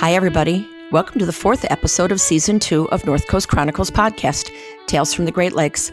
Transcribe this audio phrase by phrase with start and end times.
[0.00, 0.66] Hi, everybody.
[0.92, 4.50] Welcome to the fourth episode of season two of North Coast Chronicles podcast,
[4.86, 5.92] Tales from the Great Lakes.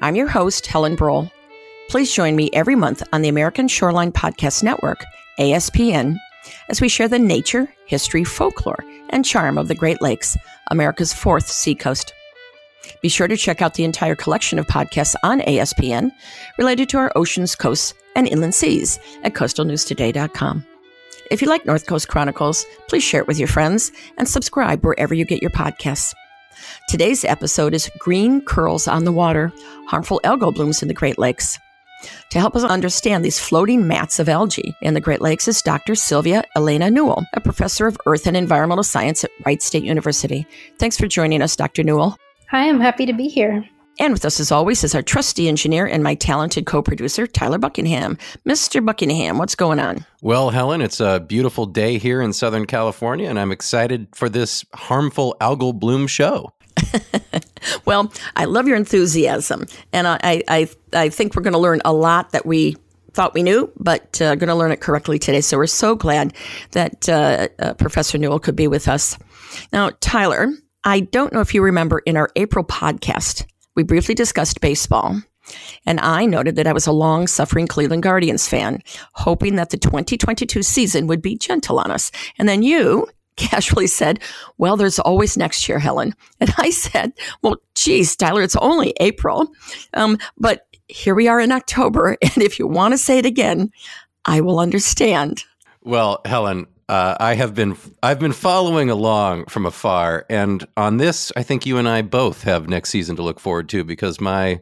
[0.00, 1.28] I'm your host, Helen Brohl.
[1.88, 5.04] Please join me every month on the American Shoreline Podcast Network,
[5.40, 6.16] ASPN,
[6.68, 10.36] as we share the nature, history, folklore, and charm of the Great Lakes,
[10.70, 12.14] America's fourth seacoast.
[13.02, 16.12] Be sure to check out the entire collection of podcasts on ASPN
[16.58, 20.64] related to our oceans, coasts, and inland seas at coastalnewstoday.com.
[21.30, 25.12] If you like North Coast Chronicles, please share it with your friends and subscribe wherever
[25.12, 26.14] you get your podcasts.
[26.88, 29.52] Today's episode is Green Curls on the Water
[29.88, 31.58] Harmful Algal Blooms in the Great Lakes.
[32.30, 35.94] To help us understand these floating mats of algae in the Great Lakes is Dr.
[35.94, 40.46] Silvia Elena Newell, a professor of Earth and Environmental Science at Wright State University.
[40.78, 41.82] Thanks for joining us, Dr.
[41.82, 42.16] Newell.
[42.50, 43.68] Hi, I'm happy to be here.
[43.98, 47.58] And with us, as always, is our trusty engineer and my talented co producer, Tyler
[47.58, 48.16] Buckingham.
[48.46, 48.84] Mr.
[48.84, 50.04] Buckingham, what's going on?
[50.22, 54.64] Well, Helen, it's a beautiful day here in Southern California, and I'm excited for this
[54.74, 56.52] harmful algal bloom show.
[57.84, 61.92] well, I love your enthusiasm, and I, I, I think we're going to learn a
[61.92, 62.76] lot that we
[63.12, 65.40] thought we knew, but uh, going to learn it correctly today.
[65.40, 66.34] So we're so glad
[66.70, 69.18] that uh, uh, Professor Newell could be with us.
[69.72, 70.52] Now, Tyler,
[70.84, 73.44] I don't know if you remember in our April podcast,
[73.78, 75.22] we briefly discussed baseball.
[75.86, 79.76] And I noted that I was a long suffering Cleveland Guardians fan, hoping that the
[79.76, 82.10] 2022 season would be gentle on us.
[82.38, 83.06] And then you
[83.36, 84.18] casually said,
[84.58, 86.12] Well, there's always next year, Helen.
[86.40, 89.46] And I said, Well, geez, Tyler, it's only April.
[89.94, 92.16] Um, but here we are in October.
[92.22, 93.70] And if you want to say it again,
[94.24, 95.44] I will understand.
[95.84, 101.30] Well, Helen, uh, I have been I've been following along from afar, and on this,
[101.36, 104.60] I think you and I both have next season to look forward to because my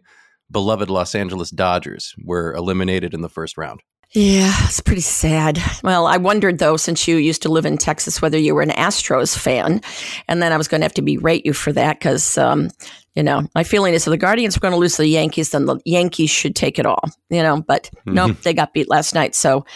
[0.51, 3.81] beloved Los Angeles Dodgers were eliminated in the first round.
[4.13, 5.61] Yeah, it's pretty sad.
[5.83, 8.71] Well, I wondered though, since you used to live in Texas, whether you were an
[8.71, 9.83] Astros fan,
[10.29, 12.71] and then I was going to have to berate you for that because, um,
[13.15, 15.51] you know, my feeling is if the Guardians were going to lose to the Yankees,
[15.51, 17.61] then the Yankees should take it all, you know.
[17.61, 18.15] But mm-hmm.
[18.15, 19.35] no, they got beat last night.
[19.35, 19.67] So,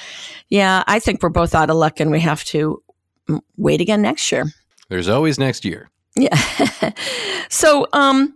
[0.49, 2.83] yeah, I think we're both out of luck, and we have to
[3.57, 4.45] wait again next year.
[4.89, 5.91] There's always next year.
[6.17, 6.37] Yeah.
[7.49, 8.35] so, um,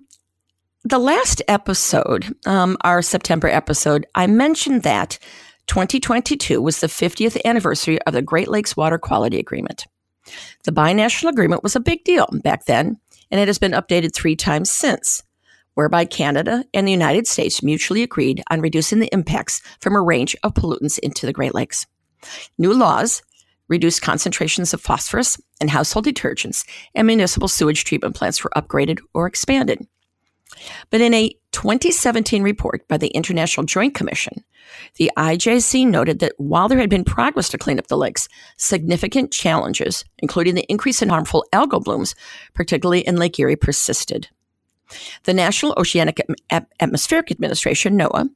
[0.84, 5.18] the last episode, um, our September episode, I mentioned that
[5.66, 9.86] 2022 was the 50th anniversary of the Great Lakes Water Quality Agreement.
[10.64, 12.98] The binational agreement was a big deal back then,
[13.30, 15.22] and it has been updated three times since,
[15.74, 20.36] whereby Canada and the United States mutually agreed on reducing the impacts from a range
[20.42, 21.86] of pollutants into the Great Lakes.
[22.58, 23.22] New laws
[23.68, 29.26] reduced concentrations of phosphorus in household detergents, and municipal sewage treatment plants were upgraded or
[29.26, 29.86] expanded.
[30.90, 34.44] But in a 2017 report by the International Joint Commission,
[34.96, 39.32] the IJC noted that while there had been progress to clean up the lakes, significant
[39.32, 42.14] challenges, including the increase in harmful algal blooms,
[42.54, 44.28] particularly in Lake Erie, persisted.
[45.24, 46.20] The National Oceanic
[46.80, 48.28] Atmospheric Administration, NOAA,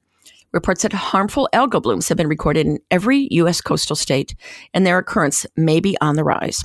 [0.53, 3.61] reports that harmful algal blooms have been recorded in every U.S.
[3.61, 4.35] coastal state,
[4.73, 6.65] and their occurrence may be on the rise.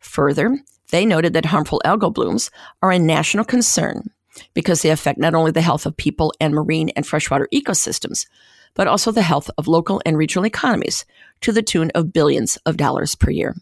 [0.00, 0.58] Further,
[0.90, 2.50] they noted that harmful algal blooms
[2.82, 4.10] are a national concern
[4.52, 8.26] because they affect not only the health of people and marine and freshwater ecosystems,
[8.74, 11.04] but also the health of local and regional economies
[11.40, 13.54] to the tune of billions of dollars per year.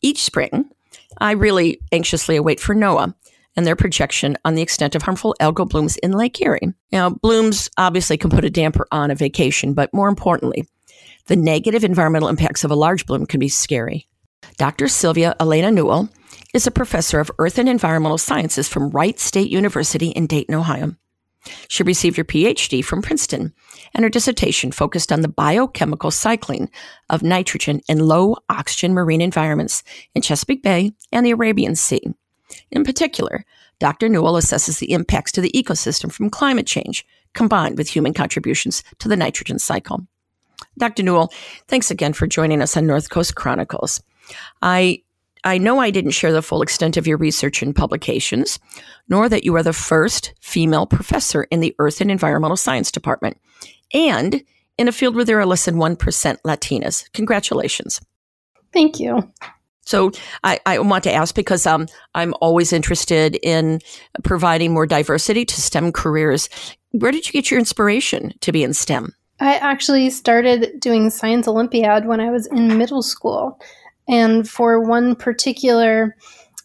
[0.00, 0.70] Each spring,
[1.18, 3.14] I really anxiously await for NOAA
[3.56, 6.72] and their projection on the extent of harmful algal blooms in Lake Erie.
[6.90, 10.66] Now, blooms obviously can put a damper on a vacation, but more importantly,
[11.26, 14.08] the negative environmental impacts of a large bloom can be scary.
[14.56, 14.88] Dr.
[14.88, 16.08] Silvia Elena Newell
[16.52, 20.96] is a professor of Earth and Environmental Sciences from Wright State University in Dayton, Ohio.
[21.68, 23.52] She received her PhD from Princeton,
[23.94, 26.70] and her dissertation focused on the biochemical cycling
[27.10, 29.82] of nitrogen in low oxygen marine environments
[30.14, 32.14] in Chesapeake Bay and the Arabian Sea.
[32.70, 33.44] In particular,
[33.80, 34.08] Dr.
[34.08, 37.04] Newell assesses the impacts to the ecosystem from climate change
[37.34, 40.06] combined with human contributions to the nitrogen cycle.
[40.78, 41.02] Dr.
[41.02, 41.32] Newell,
[41.66, 44.00] thanks again for joining us on North Coast Chronicles.
[44.60, 45.02] I
[45.44, 48.58] I know I didn't share the full extent of your research and publications,
[49.08, 53.38] nor that you are the first female professor in the Earth and Environmental Science Department,
[53.92, 54.42] and
[54.78, 55.96] in a field where there are less than 1%
[56.46, 57.10] Latinas.
[57.12, 58.00] Congratulations.
[58.72, 59.30] Thank you.
[59.84, 60.12] So
[60.44, 63.80] I, I want to ask because um, I'm always interested in
[64.22, 66.48] providing more diversity to STEM careers.
[66.92, 69.14] Where did you get your inspiration to be in STEM?
[69.40, 73.58] I actually started doing Science Olympiad when I was in middle school.
[74.08, 76.16] And for one particular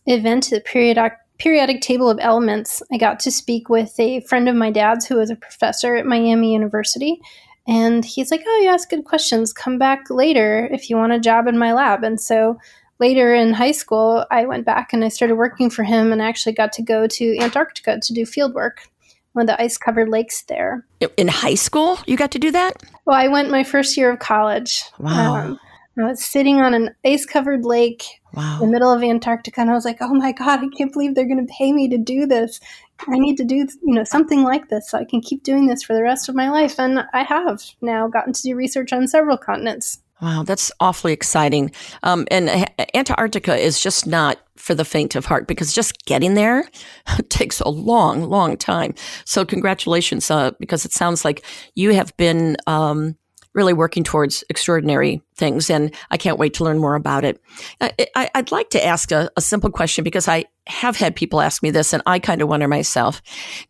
[0.05, 4.55] event, the periodic, periodic table of elements, I got to speak with a friend of
[4.55, 7.21] my dad's who was a professor at Miami University.
[7.67, 9.53] And he's like, Oh, you ask good questions.
[9.53, 12.03] Come back later if you want a job in my lab.
[12.03, 12.57] And so
[12.99, 16.53] later in high school, I went back and I started working for him and actually
[16.53, 18.87] got to go to Antarctica to do field work,
[19.33, 20.85] one of the ice covered lakes there.
[21.17, 22.81] In high school, you got to do that?
[23.05, 24.83] Well, I went my first year of college.
[24.99, 25.35] Wow.
[25.35, 25.59] Um,
[25.99, 28.03] I was sitting on an ice covered lake
[28.33, 28.59] Wow.
[28.61, 31.15] in the middle of Antarctica and I was like, oh my God, I can't believe
[31.15, 32.59] they're going to pay me to do this.
[33.07, 35.81] I need to do, you know, something like this so I can keep doing this
[35.81, 36.79] for the rest of my life.
[36.79, 39.99] And I have now gotten to do research on several continents.
[40.21, 41.71] Wow, that's awfully exciting.
[42.01, 46.67] Um, and Antarctica is just not for the faint of heart because just getting there
[47.29, 48.95] takes a long, long time.
[49.25, 51.45] So, congratulations, uh, because it sounds like
[51.75, 53.15] you have been um,
[53.57, 57.41] really working towards extraordinary things, and I can't wait to learn more about it.
[57.81, 61.63] I, would like to ask a, a, simple question because I have had people ask
[61.63, 63.21] me this, and I kind of wonder myself.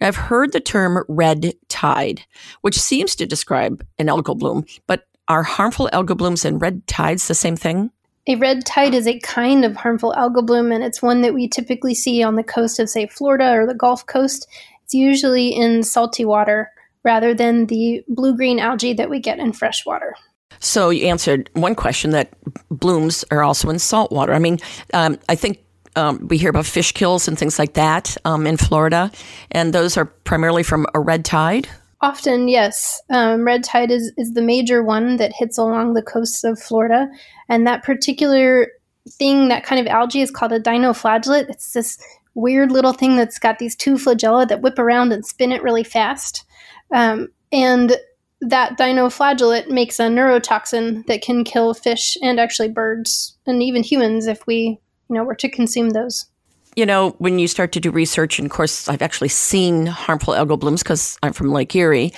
[0.02, 2.22] I've heard the term red tide,
[2.62, 7.28] which seems to describe an algal bloom, but are harmful algal blooms and red tides
[7.28, 7.90] the same thing?
[8.28, 11.48] A red tide is a kind of harmful algal bloom, and it's one that we
[11.48, 14.48] typically see on the coast of, say, Florida or the Gulf Coast.
[14.84, 16.72] It's usually in salty water
[17.08, 20.14] rather than the blue green algae that we get in fresh water.
[20.60, 22.34] So you answered one question that
[22.70, 24.34] blooms are also in salt water.
[24.34, 24.60] I mean,
[24.94, 25.64] um, I think
[25.96, 29.10] um, we hear about fish kills and things like that um, in Florida,
[29.52, 31.70] and those are primarily from a red tide.
[32.02, 33.02] Often, yes.
[33.10, 37.08] Um, red tide is, is the major one that hits along the coasts of Florida.
[37.50, 38.68] And that particular
[39.10, 41.50] thing, that kind of algae, is called a dinoflagellate.
[41.50, 41.98] It's this
[42.36, 45.84] weird little thing that's got these two flagella that whip around and spin it really
[45.84, 46.46] fast.
[46.92, 47.98] Um, and
[48.42, 54.28] that dinoflagellate makes a neurotoxin that can kill fish and actually birds and even humans
[54.28, 54.80] if we,
[55.10, 56.28] you know, were to consume those.
[56.76, 60.36] You know, when you start to do research, and of course, I've actually seen harmful
[60.36, 62.14] algal blooms because I'm from Lake Erie,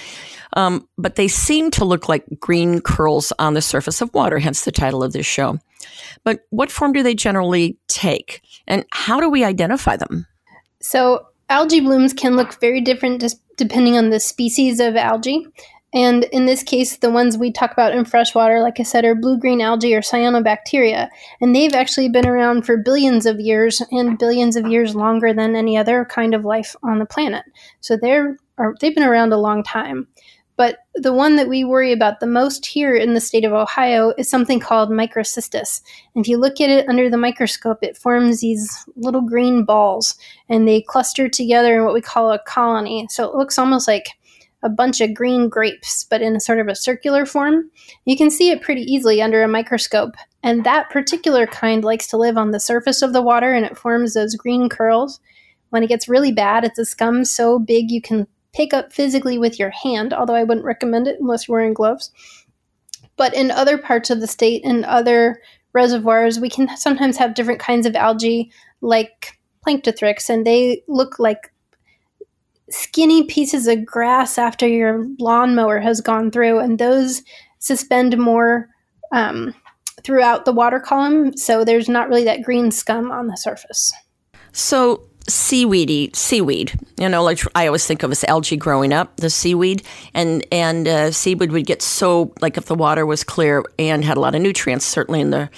[0.57, 4.65] um, but they seem to look like green curls on the surface of water, hence
[4.65, 5.59] the title of this show.
[6.25, 10.27] But what form do they generally take, and how do we identify them?
[10.81, 15.45] So, algae blooms can look very different just depending on the species of algae.
[15.91, 19.15] And in this case, the ones we talk about in freshwater, like I said, are
[19.15, 21.09] blue green algae or cyanobacteria.
[21.41, 25.55] And they've actually been around for billions of years and billions of years longer than
[25.55, 27.43] any other kind of life on the planet.
[27.81, 30.07] So they're, are, they've been around a long time.
[30.59, 34.13] But the one that we worry about the most here in the state of Ohio
[34.17, 35.81] is something called microcystis.
[36.13, 40.15] And if you look at it under the microscope, it forms these little green balls
[40.49, 43.07] and they cluster together in what we call a colony.
[43.09, 44.09] So it looks almost like
[44.61, 47.71] a bunch of green grapes, but in a sort of a circular form.
[48.03, 50.15] You can see it pretty easily under a microscope.
[50.43, 53.77] And that particular kind likes to live on the surface of the water and it
[53.77, 55.21] forms those green curls.
[55.69, 59.37] When it gets really bad, it's a scum so big you can pick up physically
[59.37, 62.11] with your hand, although I wouldn't recommend it unless you're wearing gloves.
[63.15, 65.41] But in other parts of the state and other
[65.73, 68.51] reservoirs, we can sometimes have different kinds of algae
[68.81, 71.53] like Planktothrix, and they look like
[72.69, 77.23] skinny pieces of grass after your lawnmower has gone through, and those
[77.59, 78.69] suspend more
[79.11, 79.53] um,
[80.03, 83.91] throughout the water column, so there's not really that green scum on the surface.
[84.53, 86.77] So seaweedy seaweed.
[86.99, 89.83] You know, like I always think of as algae growing up, the seaweed,
[90.13, 94.17] and and uh, seaweed would get so like if the water was clear and had
[94.17, 94.85] a lot of nutrients.
[94.85, 95.49] Certainly in the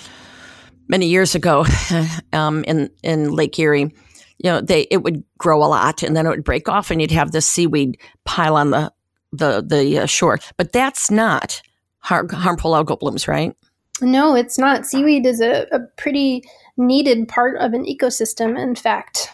[0.88, 1.66] many years ago,
[2.34, 3.94] um, in in Lake Erie,
[4.38, 7.02] you know, they it would grow a lot and then it would break off, and
[7.02, 8.92] you'd have this seaweed pile on the
[9.32, 10.40] the the uh, shore.
[10.58, 11.62] But that's not
[12.00, 13.56] har- harmful algal blooms, right?
[14.02, 14.86] No, it's not.
[14.86, 16.44] Seaweed is a, a pretty
[16.78, 18.60] needed part of an ecosystem.
[18.60, 19.30] In fact,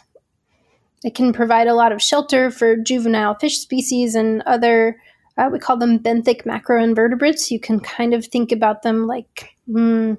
[1.04, 5.00] it can provide a lot of shelter for juvenile fish species and other,
[5.38, 7.52] uh, we call them benthic macroinvertebrates.
[7.52, 10.18] You can kind of think about them like mm,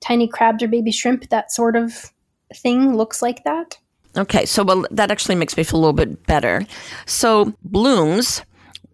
[0.00, 2.12] tiny crabs or baby shrimp, that sort of
[2.54, 3.78] thing looks like that.
[4.16, 6.66] Okay, so well, that actually makes me feel a little bit better.
[7.06, 8.42] So blooms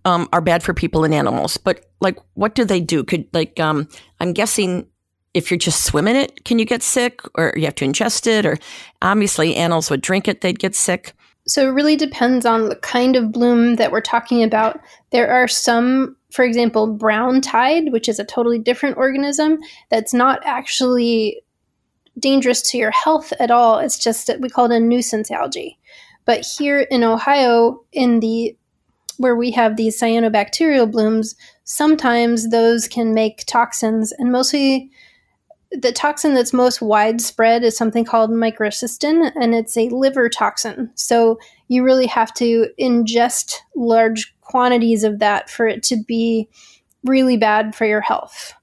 [0.05, 3.03] um, are bad for people and animals, but like, what do they do?
[3.03, 3.89] Could like, um,
[4.21, 4.87] I'm guessing
[5.35, 8.47] if you're just swimming it, can you get sick, or you have to ingest it,
[8.47, 8.59] or
[9.03, 11.13] obviously animals would drink it, they'd get sick.
[11.49, 14.79] So it really depends on the kind of bloom that we're talking about.
[15.11, 20.41] There are some, for example, brown tide, which is a totally different organism that's not
[20.45, 21.43] actually
[22.19, 23.79] dangerous to your health at all.
[23.79, 25.79] It's just that we call it a nuisance algae.
[26.27, 28.55] But here in Ohio, in the
[29.17, 34.91] where we have these cyanobacterial blooms, sometimes those can make toxins, and mostly
[35.71, 40.91] the toxin that's most widespread is something called microcystin, and it's a liver toxin.
[40.95, 46.49] So you really have to ingest large quantities of that for it to be
[47.05, 48.55] really bad for your health.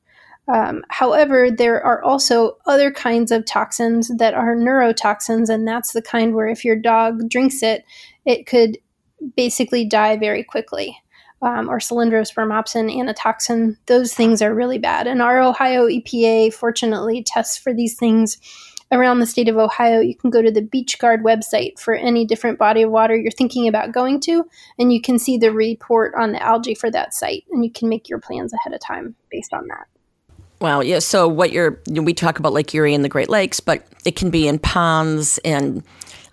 [0.48, 6.02] Um, however, there are also other kinds of toxins that are neurotoxins, and that's the
[6.02, 7.84] kind where if your dog drinks it,
[8.26, 8.78] it could
[9.36, 10.98] basically die very quickly.
[11.46, 15.06] Um, or cylindrospermopsin, anatoxin, those things are really bad.
[15.06, 18.40] And our Ohio EPA fortunately tests for these things
[18.92, 20.00] around the state of Ohio.
[20.00, 23.68] You can go to the BeachGuard website for any different body of water you're thinking
[23.68, 24.44] about going to,
[24.80, 27.90] and you can see the report on the algae for that site, and you can
[27.90, 29.86] make your plans ahead of time based on that.
[30.62, 30.82] Wow.
[30.82, 31.00] Yeah.
[31.00, 34.32] So what you're we talk about Lake Erie and the Great Lakes, but it can
[34.32, 35.84] be in ponds and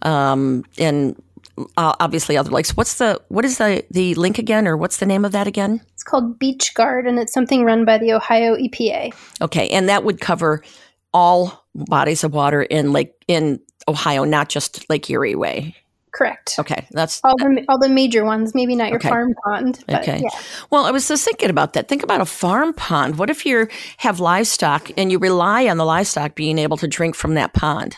[0.02, 1.20] um, in
[1.58, 2.76] uh, obviously other lakes.
[2.76, 5.80] What's the what is the the link again, or what's the name of that again?
[5.94, 9.14] It's called Beach Guard, and it's something run by the Ohio EPA.
[9.40, 10.62] Okay, and that would cover
[11.12, 15.76] all bodies of water in Lake in Ohio, not just Lake Erie Way.
[16.12, 16.56] Correct.
[16.58, 18.54] Okay, that's all the all the major ones.
[18.54, 19.08] Maybe not your okay.
[19.08, 19.82] farm pond.
[19.88, 20.20] okay.
[20.22, 20.40] Yeah.
[20.70, 21.88] Well, I was just thinking about that.
[21.88, 23.18] Think about a farm pond.
[23.18, 23.66] What if you
[23.96, 27.96] have livestock and you rely on the livestock being able to drink from that pond?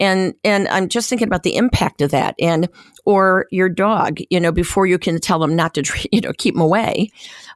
[0.00, 2.34] And and I'm just thinking about the impact of that.
[2.40, 2.68] And
[3.04, 6.54] or your dog, you know, before you can tell them not to, you know, keep
[6.54, 7.10] them away.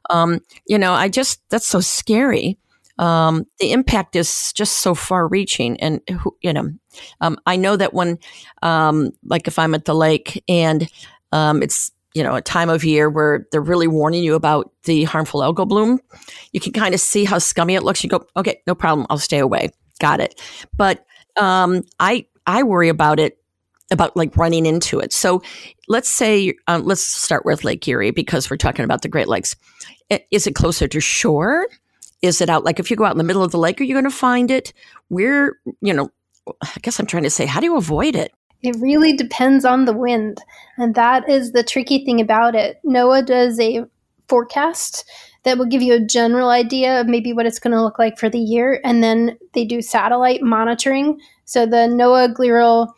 [0.09, 2.57] Um, you know, I just that's so scary
[2.99, 5.79] um, the impact is just so far reaching.
[5.79, 6.01] And,
[6.41, 6.71] you know,
[7.21, 8.19] um, I know that when,
[8.61, 10.87] um, like if I'm at the lake and
[11.31, 15.05] um, it's, you know, a time of year where they're really warning you about the
[15.05, 15.99] harmful algal bloom,
[16.51, 18.03] you can kind of see how scummy it looks.
[18.03, 19.07] You go, okay, no problem.
[19.09, 19.71] I'll stay away.
[19.99, 20.39] Got it.
[20.77, 21.03] But
[21.37, 23.37] um, I, I worry about it
[23.91, 25.13] about like running into it.
[25.13, 25.41] So
[25.87, 29.55] let's say, um, let's start with Lake Erie because we're talking about the Great Lakes.
[30.31, 31.67] Is it closer to shore?
[32.21, 32.63] Is it out?
[32.63, 34.09] Like if you go out in the middle of the lake, are you going to
[34.09, 34.73] find it?
[35.09, 36.09] Where, you know,
[36.61, 38.33] I guess I'm trying to say, how do you avoid it?
[38.61, 40.39] It really depends on the wind.
[40.77, 42.79] And that is the tricky thing about it.
[42.85, 43.85] NOAA does a
[44.29, 45.03] forecast
[45.43, 48.17] that will give you a general idea of maybe what it's going to look like
[48.17, 48.79] for the year.
[48.85, 51.19] And then they do satellite monitoring.
[51.45, 52.93] So the NOAA GLERL,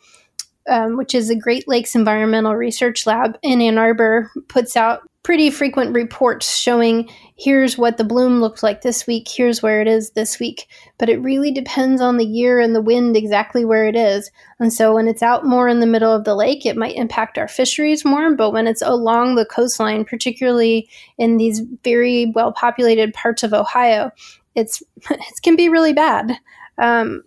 [0.68, 5.50] um, which is a Great Lakes Environmental Research Lab in Ann Arbor, puts out pretty
[5.50, 10.10] frequent reports showing here's what the bloom looked like this week, here's where it is
[10.10, 10.68] this week.
[10.98, 14.30] But it really depends on the year and the wind exactly where it is.
[14.60, 17.38] And so when it's out more in the middle of the lake, it might impact
[17.38, 18.36] our fisheries more.
[18.36, 20.88] But when it's along the coastline, particularly
[21.18, 24.12] in these very well populated parts of Ohio,
[24.54, 26.38] it's it can be really bad.
[26.78, 27.24] Um,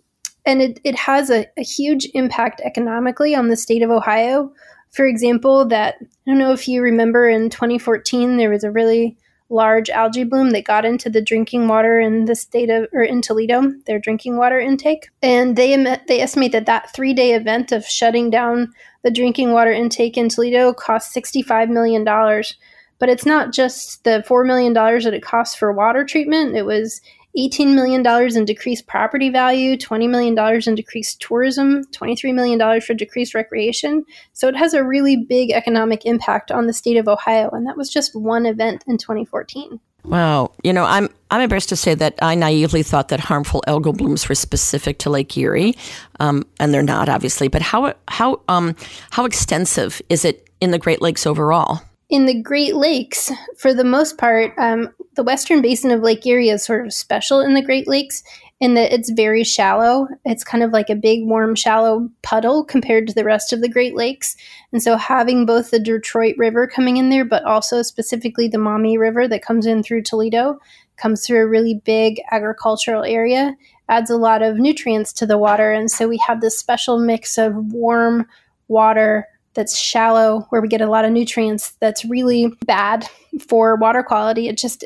[0.50, 4.52] and it, it has a, a huge impact economically on the state of Ohio
[4.92, 9.18] for example, that I don't know if you remember in 2014, there was a really
[9.52, 13.22] large algae bloom that got into the drinking water in the state of or in
[13.22, 15.76] Toledo, their drinking water intake, and they
[16.08, 18.72] they estimate that that three day event of shutting down
[19.04, 22.56] the drinking water intake in Toledo cost 65 million dollars.
[23.00, 26.58] But it's not just the $4 million that it costs for water treatment.
[26.58, 27.00] It was
[27.38, 28.06] $18 million
[28.36, 34.04] in decreased property value, $20 million in decreased tourism, $23 million for decreased recreation.
[34.34, 37.50] So it has a really big economic impact on the state of Ohio.
[37.52, 39.80] And that was just one event in 2014.
[40.06, 40.52] Wow.
[40.64, 44.28] You know, I'm I'm embarrassed to say that I naively thought that harmful algal blooms
[44.30, 45.76] were specific to Lake Erie,
[46.22, 47.50] um, and they're not, obviously.
[47.50, 48.78] But how how um,
[49.12, 51.82] how extensive is it in the Great Lakes overall?
[52.10, 56.48] in the Great Lakes, for the most part, um, the western basin of Lake Erie
[56.48, 58.24] is sort of special in the Great Lakes
[58.62, 60.08] in that it's very shallow.
[60.24, 63.68] It's kind of like a big, warm, shallow puddle compared to the rest of the
[63.68, 64.38] Great Lakes.
[64.72, 68.96] And so, having both the Detroit River coming in there, but also specifically the Maumee
[68.96, 70.58] River that comes in through Toledo,
[70.96, 73.58] comes through a really big agricultural area,
[73.90, 75.74] adds a lot of nutrients to the water.
[75.74, 78.26] And so, we have this special mix of warm
[78.70, 79.28] water
[79.60, 83.06] that's shallow where we get a lot of nutrients that's really bad
[83.46, 84.48] for water quality.
[84.48, 84.86] It just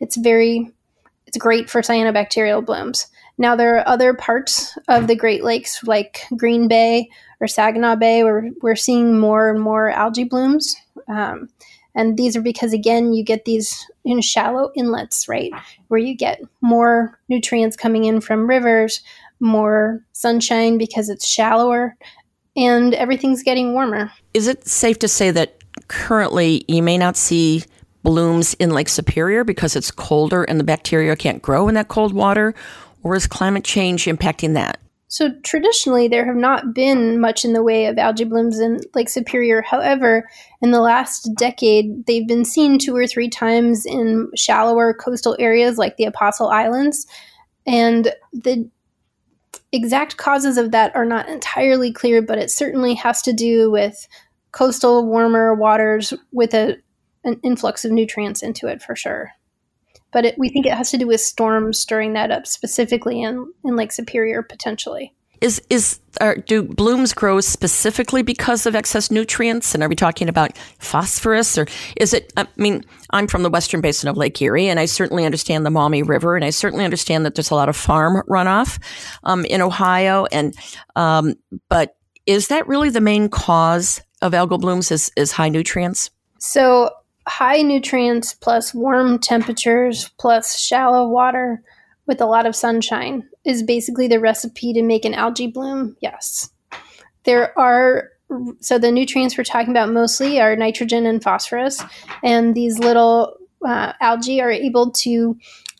[0.00, 0.72] it's very
[1.26, 3.06] it's great for cyanobacterial blooms.
[3.36, 8.24] Now there are other parts of the great lakes like green bay or saginaw bay
[8.24, 10.74] where we're seeing more and more algae blooms.
[11.06, 11.50] Um,
[11.94, 15.52] and these are because again you get these in shallow inlets right
[15.88, 19.02] where you get more nutrients coming in from rivers
[19.38, 21.94] more sunshine because it's shallower
[22.56, 24.12] and everything's getting warmer.
[24.32, 25.56] Is it safe to say that
[25.88, 27.64] currently you may not see
[28.02, 32.12] blooms in Lake Superior because it's colder and the bacteria can't grow in that cold
[32.12, 32.54] water?
[33.02, 34.80] Or is climate change impacting that?
[35.08, 39.08] So, traditionally, there have not been much in the way of algae blooms in Lake
[39.08, 39.62] Superior.
[39.62, 40.28] However,
[40.60, 45.78] in the last decade, they've been seen two or three times in shallower coastal areas
[45.78, 47.06] like the Apostle Islands.
[47.64, 48.68] And the
[49.74, 54.08] exact causes of that are not entirely clear, but it certainly has to do with
[54.52, 56.76] coastal warmer waters with a,
[57.24, 59.32] an influx of nutrients into it for sure.
[60.14, 63.52] but it, we think it has to do with storms stirring that up specifically in,
[63.64, 65.12] in Lake Superior potentially.
[65.44, 69.74] Is is are, do blooms grow specifically because of excess nutrients?
[69.74, 71.66] And are we talking about phosphorus, or
[71.98, 72.32] is it?
[72.38, 75.70] I mean, I'm from the western basin of Lake Erie, and I certainly understand the
[75.70, 78.82] Maumee River, and I certainly understand that there's a lot of farm runoff
[79.24, 80.24] um, in Ohio.
[80.32, 80.54] And
[80.96, 81.34] um,
[81.68, 84.90] but is that really the main cause of algal blooms?
[84.90, 86.10] Is is high nutrients?
[86.38, 86.88] So
[87.28, 91.62] high nutrients plus warm temperatures plus shallow water
[92.06, 95.96] with a lot of sunshine is basically the recipe to make an algae bloom?
[96.00, 96.50] Yes.
[97.24, 98.10] There are
[98.60, 101.82] so the nutrients we're talking about mostly are nitrogen and phosphorus,
[102.22, 105.36] and these little uh, algae are able to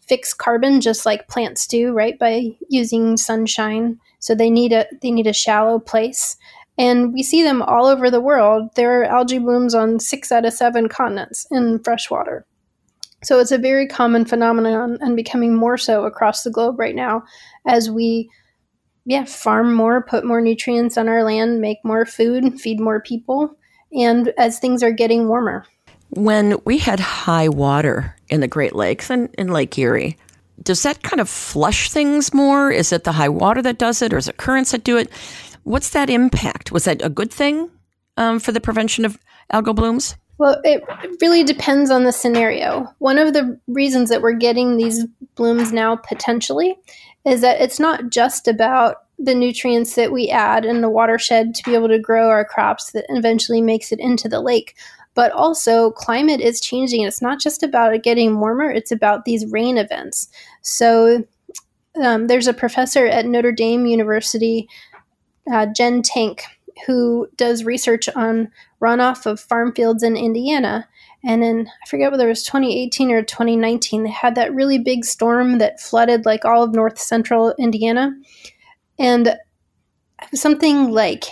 [0.06, 2.18] fix carbon just like plants do, right?
[2.18, 3.98] By using sunshine.
[4.18, 6.36] So they need a they need a shallow place,
[6.78, 8.70] and we see them all over the world.
[8.74, 12.46] There are algae blooms on six out of seven continents in freshwater.
[13.24, 17.22] So it's a very common phenomenon and becoming more so across the globe right now
[17.66, 18.28] as we
[19.06, 23.56] yeah, farm more, put more nutrients on our land, make more food, feed more people,
[23.92, 25.66] and as things are getting warmer.
[26.10, 30.16] When we had high water in the Great Lakes and in Lake Erie,
[30.62, 32.70] does that kind of flush things more?
[32.70, 35.10] Is it the high water that does it, or is it currents that do it?
[35.64, 36.70] What's that impact?
[36.70, 37.70] Was that a good thing
[38.16, 39.18] um, for the prevention of
[39.52, 40.14] algal blooms?
[40.38, 40.82] Well, it
[41.20, 42.92] really depends on the scenario.
[42.98, 46.76] One of the reasons that we're getting these blooms now potentially
[47.24, 51.62] is that it's not just about the nutrients that we add in the watershed to
[51.62, 54.74] be able to grow our crops that eventually makes it into the lake,
[55.14, 57.02] but also climate is changing.
[57.02, 60.28] It's not just about it getting warmer, it's about these rain events.
[60.62, 61.24] So
[62.02, 64.68] um, there's a professor at Notre Dame University,
[65.50, 66.42] uh, Jen Tank,
[66.86, 68.50] who does research on
[68.84, 70.86] runoff of farm fields in Indiana.
[71.24, 75.04] And in, I forget whether it was 2018 or 2019, they had that really big
[75.04, 78.12] storm that flooded like all of north central Indiana.
[78.98, 79.36] And
[80.34, 81.24] something like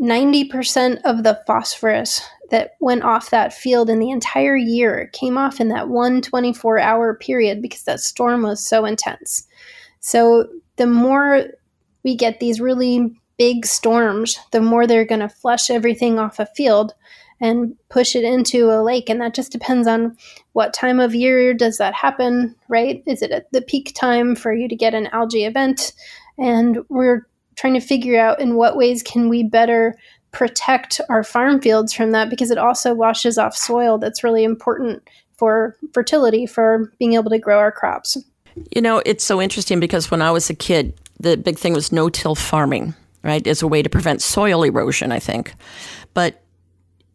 [0.00, 5.60] 90% of the phosphorus that went off that field in the entire year came off
[5.60, 9.46] in that one 24 hour period because that storm was so intense.
[10.00, 11.46] So the more
[12.02, 16.44] we get these really big storms, the more they're going to flush everything off a
[16.54, 16.92] field
[17.40, 19.08] and push it into a lake.
[19.08, 20.14] And that just depends on
[20.52, 23.02] what time of year does that happen, right?
[23.06, 25.94] Is it at the peak time for you to get an algae event?
[26.36, 27.26] And we're
[27.56, 29.96] trying to figure out in what ways can we better
[30.32, 35.02] protect our farm fields from that because it also washes off soil that's really important
[35.38, 38.18] for fertility for being able to grow our crops.
[38.76, 41.90] You know, it's so interesting because when I was a kid, the big thing was
[41.90, 45.54] no-till farming right, as a way to prevent soil erosion, I think.
[46.14, 46.42] But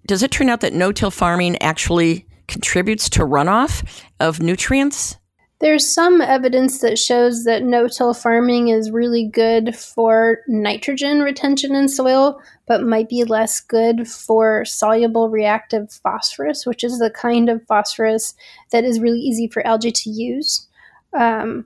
[0.05, 5.17] does it turn out that no till farming actually contributes to runoff of nutrients?
[5.61, 11.73] There's some evidence that shows that no till farming is really good for nitrogen retention
[11.73, 17.49] in soil, but might be less good for soluble reactive phosphorus, which is the kind
[17.49, 18.35] of phosphorus
[18.71, 20.67] that is really easy for algae to use.
[21.13, 21.65] Um,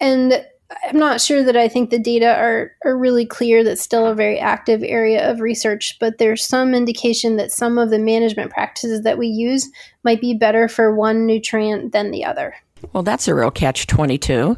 [0.00, 0.44] and
[0.88, 3.64] I'm not sure that I think the data are, are really clear.
[3.64, 7.90] That's still a very active area of research, but there's some indication that some of
[7.90, 9.70] the management practices that we use
[10.04, 12.54] might be better for one nutrient than the other.
[12.92, 14.56] Well, that's a real catch 22.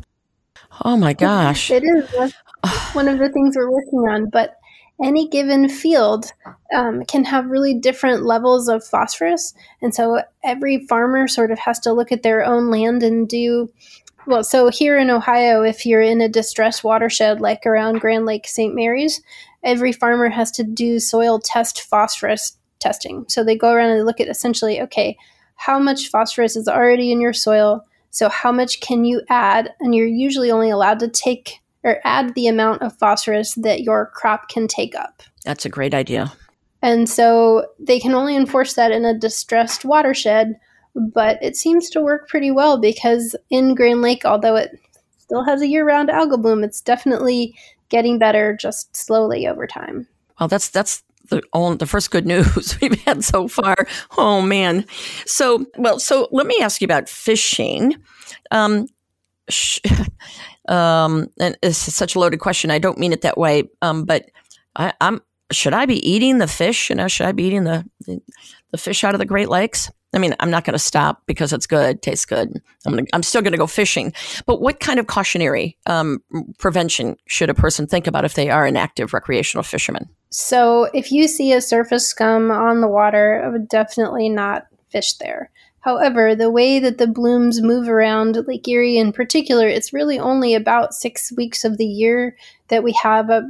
[0.84, 1.70] Oh my gosh.
[1.70, 2.34] It is
[2.92, 4.56] one of the things we're working on, but
[5.02, 6.32] any given field
[6.74, 9.54] um, can have really different levels of phosphorus.
[9.82, 13.70] And so every farmer sort of has to look at their own land and do
[14.26, 18.46] well, so here in Ohio, if you're in a distressed watershed like around Grand Lake
[18.46, 18.74] St.
[18.74, 19.20] Mary's,
[19.62, 23.24] every farmer has to do soil test phosphorus testing.
[23.28, 25.16] So they go around and look at essentially, okay,
[25.56, 27.84] how much phosphorus is already in your soil?
[28.10, 29.72] So how much can you add?
[29.80, 34.10] And you're usually only allowed to take or add the amount of phosphorus that your
[34.14, 35.22] crop can take up.
[35.44, 36.32] That's a great idea.
[36.80, 40.58] And so they can only enforce that in a distressed watershed
[40.94, 44.78] but it seems to work pretty well because in Grand Lake, although it
[45.18, 47.54] still has a year round algal bloom, it's definitely
[47.88, 50.06] getting better just slowly over time.
[50.38, 53.86] Well, that's that's the only, the first good news we've had so far.
[54.16, 54.86] Oh man.
[55.26, 57.96] So, well, so let me ask you about fishing.
[58.50, 58.86] Um,
[59.48, 59.80] sh-
[60.68, 62.70] um, and it's such a loaded question.
[62.70, 63.64] I don't mean it that way.
[63.82, 64.30] Um, but
[64.76, 66.90] I, am should I be eating the fish?
[66.90, 68.20] You know, should I be eating the, the,
[68.70, 69.90] the fish out of the Great Lakes?
[70.14, 72.60] I mean, I'm not going to stop because it's good, tastes good.
[72.86, 74.12] I'm, gonna, I'm still going to go fishing.
[74.46, 76.22] But what kind of cautionary um,
[76.58, 80.08] prevention should a person think about if they are an active recreational fisherman?
[80.30, 85.14] So, if you see a surface scum on the water, I would definitely not fish
[85.14, 85.50] there.
[85.80, 90.54] However, the way that the blooms move around Lake Erie in particular, it's really only
[90.54, 92.36] about six weeks of the year
[92.68, 93.48] that we have a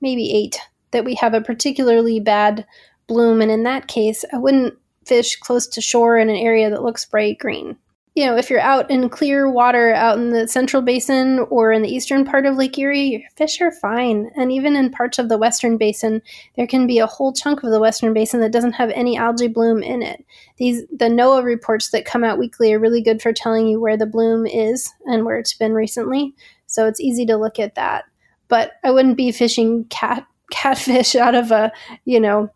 [0.00, 0.58] maybe eight
[0.90, 2.66] that we have a particularly bad
[3.06, 3.40] bloom.
[3.40, 4.74] And in that case, I wouldn't
[5.06, 7.76] fish close to shore in an area that looks bright green
[8.16, 11.82] you know, if you're out in clear water out in the central basin or in
[11.82, 14.30] the eastern part of Lake Erie, fish are fine.
[14.34, 16.22] And even in parts of the western basin,
[16.56, 19.48] there can be a whole chunk of the western basin that doesn't have any algae
[19.48, 20.24] bloom in it.
[20.56, 23.98] These the NOAA reports that come out weekly are really good for telling you where
[23.98, 26.34] the bloom is and where it's been recently.
[26.64, 28.06] So it's easy to look at that.
[28.48, 31.70] But I wouldn't be fishing cat catfish out of a,
[32.06, 32.48] you know,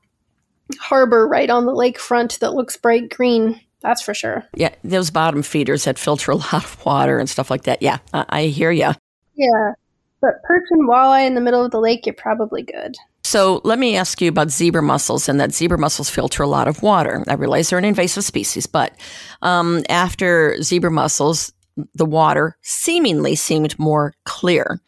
[0.78, 4.44] harbor right on the lakefront that looks bright green that's for sure.
[4.54, 7.82] Yeah, those bottom feeders that filter a lot of water and stuff like that.
[7.82, 8.90] Yeah, I, I hear you.
[9.34, 9.72] Yeah,
[10.20, 12.96] but perch and walleye in the middle of the lake, you're probably good.
[13.22, 16.68] So let me ask you about zebra mussels, and that zebra mussels filter a lot
[16.68, 17.24] of water.
[17.28, 18.94] I realize they're an invasive species, but
[19.42, 21.52] um, after zebra mussels,
[21.94, 24.80] the water seemingly seemed more clear.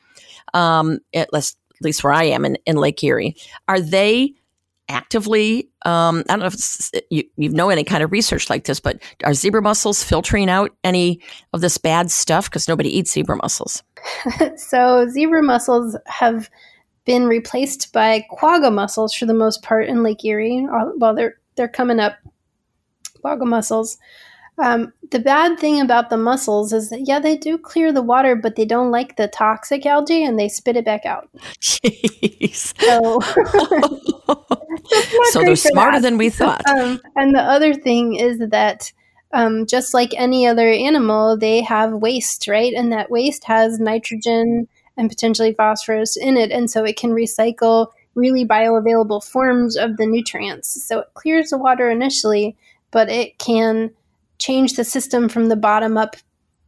[0.55, 3.37] Um, at least, at least where I am in, in Lake Erie,
[3.68, 4.35] are they
[4.92, 8.78] actively um, i don't know if you, you know any kind of research like this
[8.78, 11.20] but are zebra mussels filtering out any
[11.52, 12.48] of this bad stuff?
[12.48, 13.83] Because nobody eats zebra mussels.
[14.57, 16.50] So zebra mussels have
[17.05, 21.68] been replaced by quagga mussels for the most part in lake erie well they're they're
[21.68, 22.14] coming up.
[23.22, 23.98] Quagga mussels
[24.59, 28.37] um, the bad thing about the mussels is that yeah, they do clear the water,
[28.37, 31.29] but they don't like the toxic algae and they spit it back out.
[31.61, 32.73] Jeez.
[32.81, 33.21] So,
[35.31, 36.03] so they're smarter that.
[36.03, 36.62] than we thought.
[36.69, 38.93] Um, and the other thing is that
[39.33, 42.75] um, just like any other animal, they have waste, right?
[42.75, 47.88] And that waste has nitrogen and potentially phosphorus in it, and so it can recycle
[48.15, 50.83] really bioavailable forms of the nutrients.
[50.85, 52.55] So it clears the water initially,
[52.91, 53.91] but it can
[54.42, 56.16] change the system from the bottom up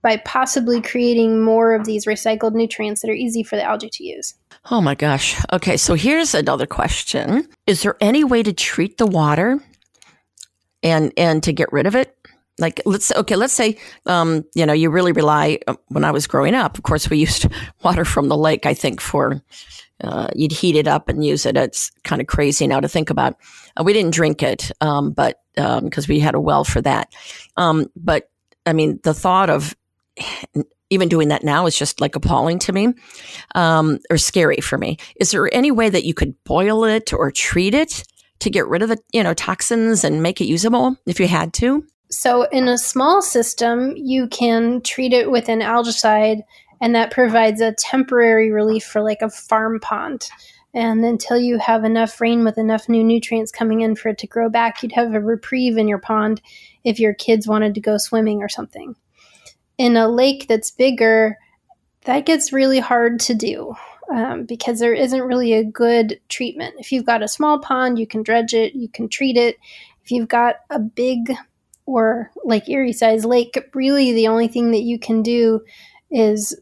[0.04, 4.04] by possibly creating more of these recycled nutrients that are easy for the algae to
[4.04, 4.34] use.
[4.70, 5.42] Oh my gosh.
[5.50, 7.48] Okay, so here's another question.
[7.66, 9.60] Is there any way to treat the water
[10.82, 12.14] and and to get rid of it?
[12.58, 16.26] Like let's okay, let's say um, you know, you really rely uh, when I was
[16.26, 17.46] growing up, of course we used
[17.82, 19.42] water from the lake I think for
[20.02, 21.56] uh, you'd heat it up and use it.
[21.56, 23.36] It's kind of crazy now to think about.
[23.76, 27.14] Uh, we didn't drink it, um, but because um, we had a well for that.
[27.56, 28.30] Um, but
[28.66, 29.74] I mean, the thought of
[30.90, 32.88] even doing that now is just like appalling to me
[33.54, 34.96] um, or scary for me.
[35.16, 38.04] Is there any way that you could boil it or treat it
[38.40, 41.52] to get rid of the you know toxins and make it usable if you had
[41.54, 41.84] to?
[42.10, 46.42] So, in a small system, you can treat it with an algicide,
[46.80, 50.28] and that provides a temporary relief for like a farm pond.
[50.74, 54.26] And until you have enough rain with enough new nutrients coming in for it to
[54.26, 56.42] grow back, you'd have a reprieve in your pond
[56.82, 58.96] if your kids wanted to go swimming or something.
[59.78, 61.38] In a lake that's bigger,
[62.04, 63.74] that gets really hard to do
[64.12, 66.74] um, because there isn't really a good treatment.
[66.78, 69.56] If you've got a small pond, you can dredge it, you can treat it.
[70.04, 71.32] If you've got a big
[71.86, 75.60] or like Erie sized lake, really the only thing that you can do
[76.10, 76.58] is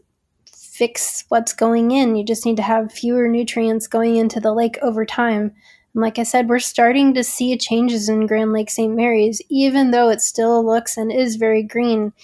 [0.73, 2.17] fix what's going in.
[2.17, 5.53] You just need to have fewer nutrients going into the lake over time.
[5.93, 8.97] And like I said, we're starting to see changes in Grand Lake St.
[8.97, 12.15] Mary's, even though it still looks and is very green.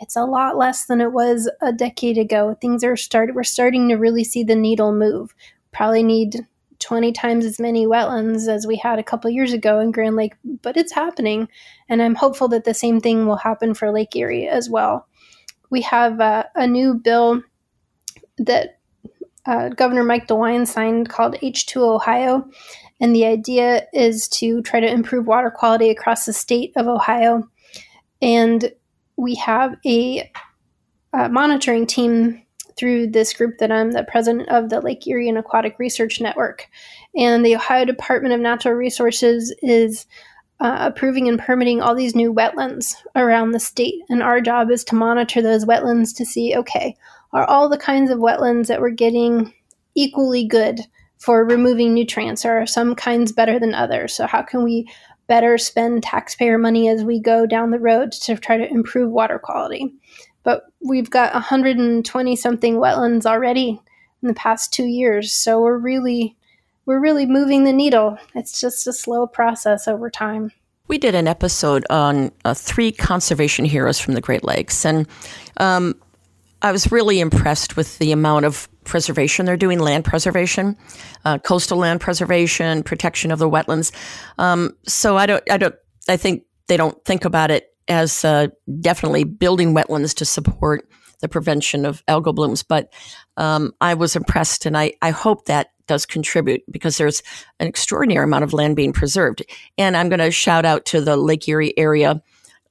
[0.00, 2.54] It's a lot less than it was a decade ago.
[2.60, 3.34] Things are started.
[3.34, 5.34] We're starting to really see the needle move.
[5.72, 6.46] Probably need
[6.80, 10.34] 20 times as many wetlands as we had a couple years ago in Grand Lake,
[10.60, 11.48] but it's happening.
[11.88, 15.08] And I'm hopeful that the same thing will happen for Lake Erie as well.
[15.70, 17.42] We have uh, a new bill
[18.38, 18.78] that
[19.46, 22.48] uh, Governor Mike DeWine signed called H2 Ohio.
[23.00, 27.48] And the idea is to try to improve water quality across the state of Ohio.
[28.22, 28.72] And
[29.16, 30.30] we have a,
[31.12, 32.42] a monitoring team
[32.76, 36.68] through this group that I'm the president of the Lake Erie and Aquatic Research Network.
[37.16, 40.06] And the Ohio Department of Natural Resources is
[40.60, 44.02] uh, approving and permitting all these new wetlands around the state.
[44.08, 46.96] And our job is to monitor those wetlands to see okay,
[47.34, 49.52] are all the kinds of wetlands that we're getting
[49.94, 50.80] equally good
[51.18, 52.44] for removing nutrients?
[52.44, 54.14] Or are some kinds better than others?
[54.14, 54.88] So, how can we
[55.26, 59.38] better spend taxpayer money as we go down the road to try to improve water
[59.38, 59.92] quality?
[60.44, 63.80] But we've got 120 something wetlands already
[64.22, 65.32] in the past two years.
[65.32, 66.36] So, we're really
[66.86, 68.16] we're really moving the needle.
[68.34, 70.52] It's just a slow process over time.
[70.86, 75.08] We did an episode on uh, three conservation heroes from the Great Lakes, and
[75.56, 75.94] um,
[76.64, 80.78] I was really impressed with the amount of preservation they're doing, land preservation,
[81.26, 83.92] uh, coastal land preservation, protection of the wetlands.
[84.38, 85.74] Um, so I don't, I don't,
[86.08, 88.46] I think they don't think about it as uh,
[88.80, 90.88] definitely building wetlands to support
[91.20, 92.62] the prevention of algal blooms.
[92.62, 92.90] But
[93.36, 97.22] um, I was impressed, and I, I hope that does contribute because there's
[97.60, 99.44] an extraordinary amount of land being preserved.
[99.76, 102.22] And I'm going to shout out to the Lake Erie area.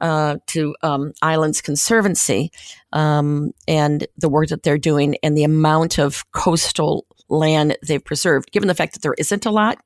[0.04, 2.52] Uh, to um, Islands Conservancy
[2.92, 8.52] um, and the work that they're doing and the amount of coastal land they've preserved,
[8.52, 9.78] given the fact that there isn't a lot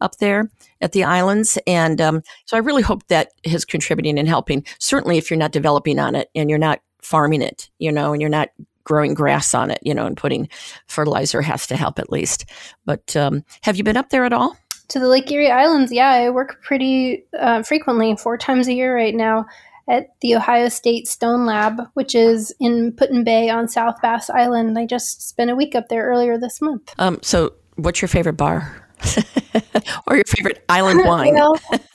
[0.00, 1.58] up there at the islands.
[1.66, 4.64] And um, so I really hope that is contributing and helping.
[4.78, 8.22] Certainly, if you're not developing on it and you're not farming it, you know, and
[8.22, 8.48] you're not
[8.84, 10.48] growing grass on it, you know, and putting
[10.86, 12.46] fertilizer has to help at least.
[12.86, 14.56] But um, have you been up there at all?
[14.90, 18.94] To the Lake Erie Islands, yeah, I work pretty uh, frequently, four times a year
[18.94, 19.46] right now,
[19.88, 24.78] at the Ohio State Stone Lab, which is in Put-in-Bay on South Bass Island.
[24.78, 26.92] I just spent a week up there earlier this month.
[26.98, 28.89] Um, so, what's your favorite bar?
[30.06, 31.34] or your favorite island wine?
[31.34, 31.58] well,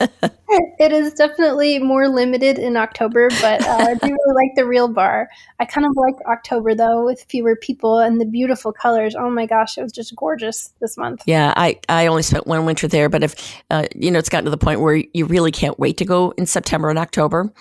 [0.78, 4.88] it is definitely more limited in October, but uh, I do really like the Reel
[4.88, 5.28] bar.
[5.60, 9.14] I kind of like October though, with fewer people and the beautiful colors.
[9.14, 11.22] Oh my gosh, it was just gorgeous this month.
[11.26, 14.44] Yeah, I, I only spent one winter there, but if uh, you know, it's gotten
[14.44, 17.52] to the point where you really can't wait to go in September and October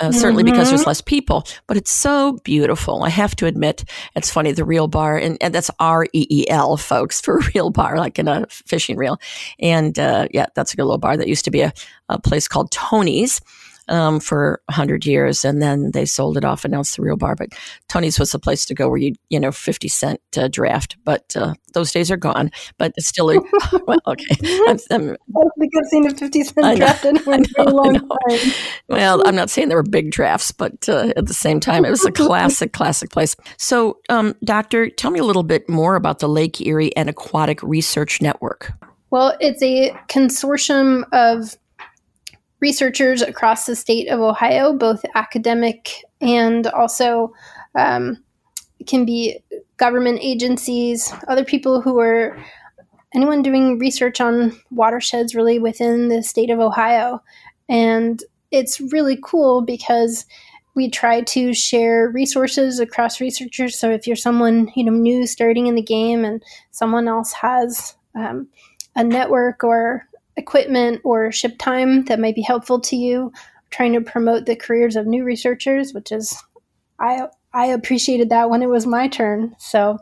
[0.00, 0.18] uh, mm-hmm.
[0.18, 0.90] certainly because there's mm-hmm.
[0.90, 3.02] less people, but it's so beautiful.
[3.02, 3.84] I have to admit,
[4.16, 7.70] it's funny, the Reel bar, and, and that's R E E L, folks, for Reel
[7.70, 9.18] bar, like in a fishing reel.
[9.58, 11.72] And uh, yeah, that's a good little bar that used to be a,
[12.08, 13.40] a place called Tony's
[13.88, 17.16] um, for 100 years and then they sold it off and now it's the Reel
[17.16, 17.48] bar but
[17.88, 21.34] tony's was the place to go where you you know 50 cent uh, draft but
[21.36, 23.38] uh, those days are gone but it's still a,
[23.86, 24.36] well, okay.
[24.68, 28.52] I'm, I'm, I think I've seen a 50 cent draft in a long time.
[28.88, 31.90] Well i'm not saying there were big drafts but uh, at the same time it
[31.90, 33.36] was a classic classic place.
[33.58, 37.62] So um, doctor tell me a little bit more about the lake erie and aquatic
[37.62, 38.72] research network.
[39.10, 41.56] Well, it's a consortium of
[42.62, 47.34] researchers across the state of Ohio, both academic and also
[47.74, 48.22] um,
[48.86, 49.38] can be
[49.76, 52.38] government agencies, other people who are
[53.14, 57.20] anyone doing research on watersheds really within the state of Ohio.
[57.68, 58.22] And
[58.52, 60.24] it's really cool because
[60.74, 63.78] we try to share resources across researchers.
[63.78, 67.96] So if you're someone you know new starting in the game and someone else has
[68.14, 68.46] um,
[68.94, 73.32] a network or equipment or ship time that might be helpful to you.
[73.72, 76.40] trying to promote the careers of new researchers, which is
[77.00, 79.56] I I appreciated that when it was my turn.
[79.58, 79.98] So.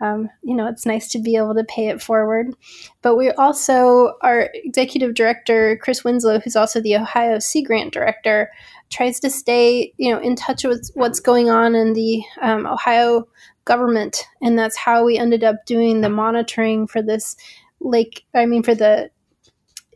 [0.00, 2.56] Um, you know, it's nice to be able to pay it forward.
[3.02, 8.50] But we also, our executive director, Chris Winslow, who's also the Ohio Sea Grant director,
[8.90, 13.28] tries to stay, you know, in touch with what's going on in the um, Ohio
[13.64, 14.24] government.
[14.40, 17.36] And that's how we ended up doing the monitoring for this
[17.78, 19.08] lake, I mean, for the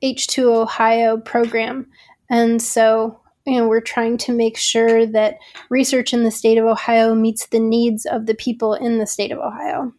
[0.02, 1.86] H2 Ohio program.
[2.28, 5.38] And so, you know, we're trying to make sure that
[5.70, 9.32] research in the state of Ohio meets the needs of the people in the state
[9.32, 9.92] of Ohio.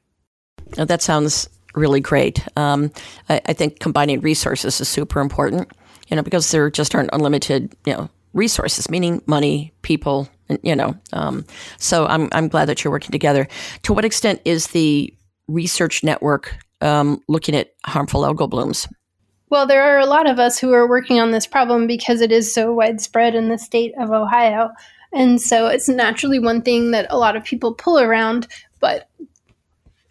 [0.78, 2.46] Oh, that sounds really great.
[2.58, 2.92] Um,
[3.30, 5.72] I, I, think combining resources is super important,
[6.10, 10.28] you know, because there just aren't unlimited, you know, resources, meaning money, people,
[10.62, 10.96] you know.
[11.14, 11.46] Um,
[11.78, 13.48] so I'm, I'm glad that you're working together.
[13.84, 15.14] To what extent is the
[15.48, 18.88] research network um, looking at harmful algal blooms?
[19.50, 22.32] Well, there are a lot of us who are working on this problem because it
[22.32, 24.72] is so widespread in the state of Ohio.
[25.14, 28.48] And so it's naturally one thing that a lot of people pull around,
[28.82, 29.10] but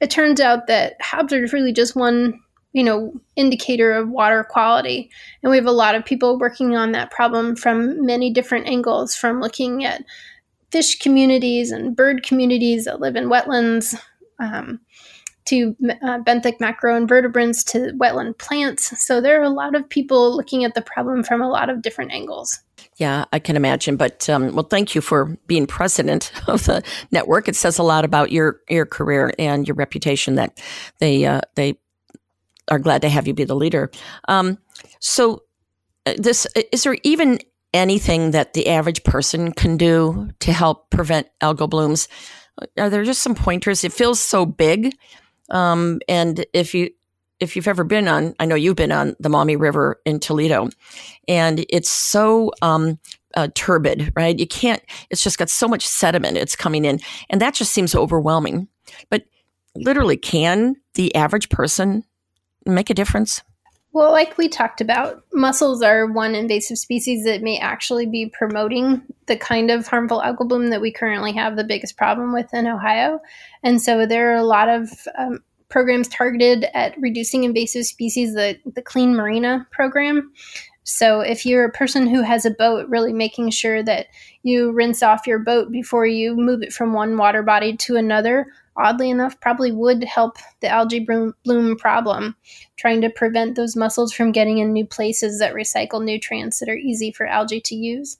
[0.00, 2.40] it turns out that HABs are really just one,
[2.72, 5.10] you know, indicator of water quality.
[5.42, 9.14] And we have a lot of people working on that problem from many different angles,
[9.14, 10.02] from looking at
[10.70, 13.98] fish communities and bird communities that live in wetlands,
[14.38, 14.80] um,
[15.46, 19.02] to uh, benthic macroinvertebrates to wetland plants.
[19.02, 21.82] So there are a lot of people looking at the problem from a lot of
[21.82, 22.60] different angles.
[22.96, 23.96] Yeah, I can imagine.
[23.96, 27.48] But um, well, thank you for being president of the network.
[27.48, 30.60] It says a lot about your your career and your reputation that
[30.98, 31.78] they uh, they
[32.68, 33.90] are glad to have you be the leader.
[34.28, 34.58] Um,
[34.98, 35.42] so,
[36.06, 37.38] uh, this is there even
[37.74, 42.08] anything that the average person can do to help prevent algal blooms?
[42.78, 43.84] Are there just some pointers?
[43.84, 44.96] It feels so big
[45.50, 46.90] um, and if you
[47.38, 50.70] if you've ever been on, I know you've been on the Maumee River in Toledo,
[51.28, 52.98] and it's so um,
[53.34, 54.38] uh, turbid, right?
[54.38, 54.82] You can't.
[55.10, 56.38] It's just got so much sediment.
[56.38, 58.68] It's coming in, and that just seems overwhelming.
[59.10, 59.24] But
[59.74, 62.04] literally, can the average person
[62.64, 63.42] make a difference?
[63.96, 69.00] Well, like we talked about, mussels are one invasive species that may actually be promoting
[69.24, 72.66] the kind of harmful algal bloom that we currently have the biggest problem with in
[72.66, 73.20] Ohio.
[73.62, 75.38] And so there are a lot of um,
[75.70, 80.30] programs targeted at reducing invasive species, the, the Clean Marina program.
[80.84, 84.08] So if you're a person who has a boat, really making sure that
[84.42, 88.48] you rinse off your boat before you move it from one water body to another,
[88.76, 91.06] oddly enough, probably would help the algae
[91.44, 92.36] bloom problem,
[92.76, 96.76] trying to prevent those mussels from getting in new places that recycle nutrients that are
[96.76, 98.18] easy for algae to use.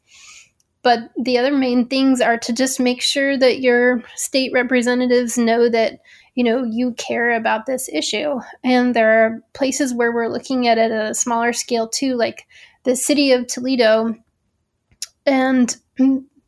[0.83, 5.69] But the other main things are to just make sure that your state representatives know
[5.69, 5.99] that
[6.37, 10.79] you know you care about this issue and there are places where we're looking at
[10.79, 12.47] it at a smaller scale too like
[12.85, 14.15] the city of toledo
[15.25, 15.77] and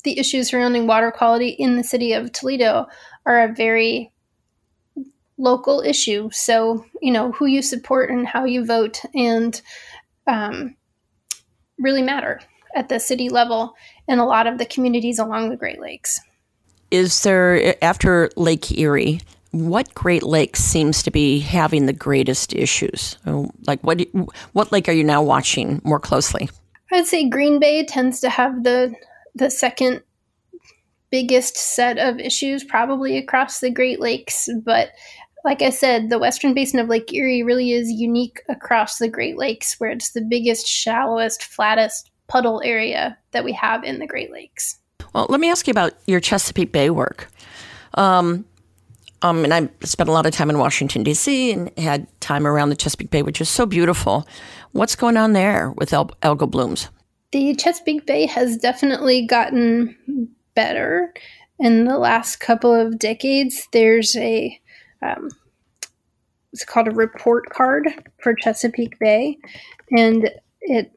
[0.05, 2.87] the issues surrounding water quality in the city of toledo
[3.27, 4.13] are a very
[5.37, 9.63] local issue so you know who you support and how you vote and
[10.27, 10.77] um,
[11.79, 12.41] really matter
[12.75, 13.75] at the city level
[14.09, 16.21] in a lot of the communities along the great lakes
[16.91, 23.17] is there after lake erie what Great Lake seems to be having the greatest issues?
[23.27, 24.01] Oh, like what
[24.53, 26.49] what lake are you now watching more closely?
[26.93, 28.95] I'd say Green Bay tends to have the
[29.39, 30.03] the second
[31.11, 34.91] biggest set of issues probably across the Great Lakes, but
[35.45, 39.39] like I said, the western basin of Lake Erie really is unique across the Great
[39.39, 44.31] Lakes, where it's the biggest, shallowest, flattest puddle area that we have in the Great
[44.31, 44.79] Lakes.
[45.15, 47.29] Well, let me ask you about your Chesapeake Bay work.
[47.95, 48.45] Um,
[49.23, 52.69] um, and I spent a lot of time in Washington, D.C., and had time around
[52.69, 54.29] the Chesapeake Bay, which is so beautiful.
[54.73, 56.89] What's going on there with al- algal blooms?
[57.33, 59.97] The Chesapeake Bay has definitely gotten
[60.55, 61.13] better
[61.59, 63.69] in the last couple of decades.
[63.73, 64.59] There's a,
[65.03, 65.29] um,
[66.53, 67.89] it's called a report card
[68.23, 69.39] for Chesapeake Bay,
[69.91, 70.31] and
[70.63, 70.93] it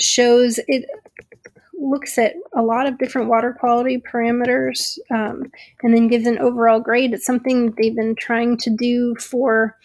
[0.00, 0.86] shows it
[1.78, 5.44] looks at a lot of different water quality parameters um,
[5.82, 7.12] and then gives an overall grade.
[7.12, 9.76] It's something they've been trying to do for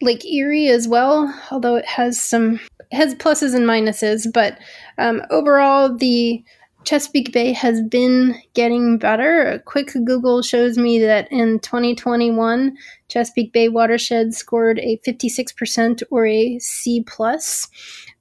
[0.00, 2.60] Lake Erie as well, although it has some
[2.92, 4.26] has pluses and minuses.
[4.32, 4.58] But
[4.98, 6.42] um, overall, the
[6.84, 9.42] Chesapeake Bay has been getting better.
[9.42, 12.76] A quick Google shows me that in 2021,
[13.08, 17.68] Chesapeake Bay watershed scored a 56% or a C plus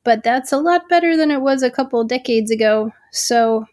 [0.05, 2.93] but that's a lot better than it was a couple decades ago.
[3.11, 3.65] So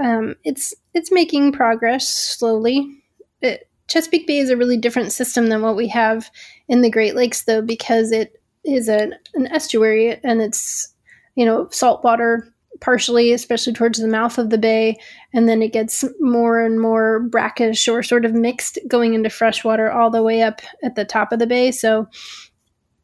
[0.00, 3.02] um, it's it's making progress slowly.
[3.40, 6.30] It, Chesapeake Bay is a really different system than what we have
[6.68, 8.37] in the Great Lakes, though, because it
[8.68, 10.94] is an, an estuary and it's
[11.34, 14.96] you know saltwater partially, especially towards the mouth of the bay,
[15.32, 19.90] and then it gets more and more brackish or sort of mixed going into freshwater
[19.90, 21.70] all the way up at the top of the bay.
[21.70, 22.06] So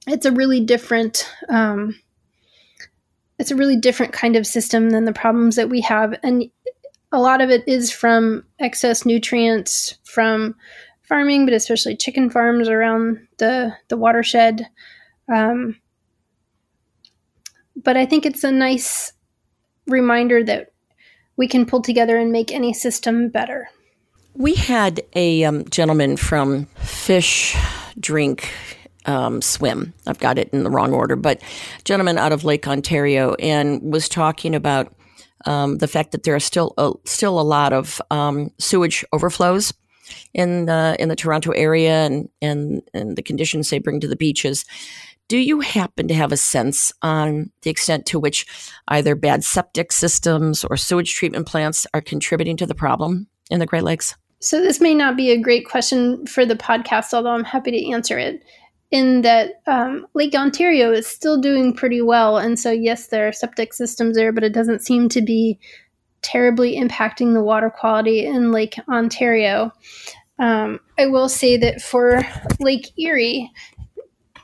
[0.07, 1.94] it's a really different um,
[3.38, 6.14] it's a really different kind of system than the problems that we have.
[6.22, 6.44] And
[7.11, 10.55] a lot of it is from excess nutrients from
[11.03, 14.66] farming but especially chicken farms around the the watershed
[15.32, 15.76] um,
[17.76, 19.12] but i think it's a nice
[19.87, 20.72] reminder that
[21.37, 23.68] we can pull together and make any system better
[24.37, 27.56] we had a um, gentleman from fish
[27.98, 28.50] drink
[29.06, 29.92] um, swim.
[30.06, 31.40] I've got it in the wrong order, but
[31.84, 34.94] gentleman out of Lake Ontario and was talking about
[35.46, 39.72] um, the fact that there are still a, still a lot of um, sewage overflows
[40.32, 44.16] in the in the Toronto area and, and and the conditions they bring to the
[44.16, 44.64] beaches.
[45.28, 48.46] Do you happen to have a sense on the extent to which
[48.88, 53.66] either bad septic systems or sewage treatment plants are contributing to the problem in the
[53.66, 54.16] Great Lakes?
[54.40, 57.90] So, this may not be a great question for the podcast, although I'm happy to
[57.90, 58.42] answer it
[58.90, 62.37] in that um, Lake Ontario is still doing pretty well.
[62.37, 65.58] And so, yes, there are septic systems there, but it doesn't seem to be
[66.20, 69.72] terribly impacting the water quality in Lake Ontario.
[70.38, 72.22] Um, I will say that for
[72.60, 73.50] Lake Erie,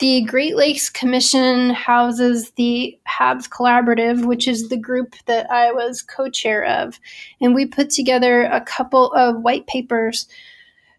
[0.00, 6.02] the Great Lakes Commission houses the HABS Collaborative, which is the group that I was
[6.02, 6.98] co chair of.
[7.40, 10.26] And we put together a couple of white papers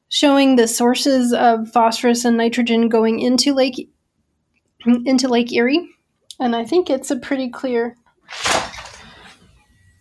[0.10, 3.90] showing the sources of phosphorus and nitrogen going into Lake
[4.86, 5.90] into Lake Erie,
[6.40, 7.96] and I think it's a pretty clear.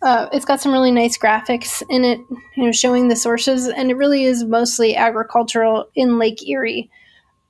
[0.01, 2.19] Uh, it's got some really nice graphics in it,
[2.55, 6.89] you know, showing the sources, and it really is mostly agricultural in Lake Erie.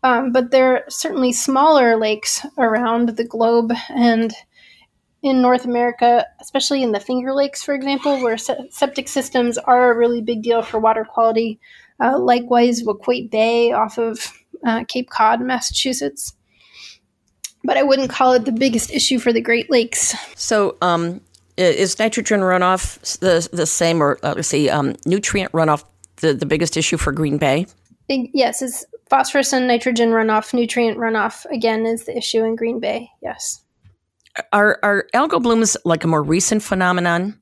[0.04, 4.34] Um, but there are certainly smaller lakes around the globe and
[5.22, 9.92] in North America, especially in the Finger Lakes, for example, where se- septic systems are
[9.92, 11.60] a really big deal for water quality.
[12.00, 14.34] Uh, likewise, Waquoit Bay off of
[14.66, 16.34] uh, Cape Cod, Massachusetts.
[17.64, 20.16] But I wouldn't call it the biggest issue for the Great Lakes.
[20.36, 21.22] So, um,
[21.58, 25.84] is nitrogen runoff the the same, or uh, let's see, um, nutrient runoff
[26.18, 27.68] the, the biggest issue for Green Bay?
[28.10, 30.54] Yes, it's phosphorus and nitrogen runoff.
[30.54, 33.10] Nutrient runoff again is the issue in Green Bay.
[33.22, 33.62] Yes.
[34.54, 37.40] are are algal blooms like a more recent phenomenon?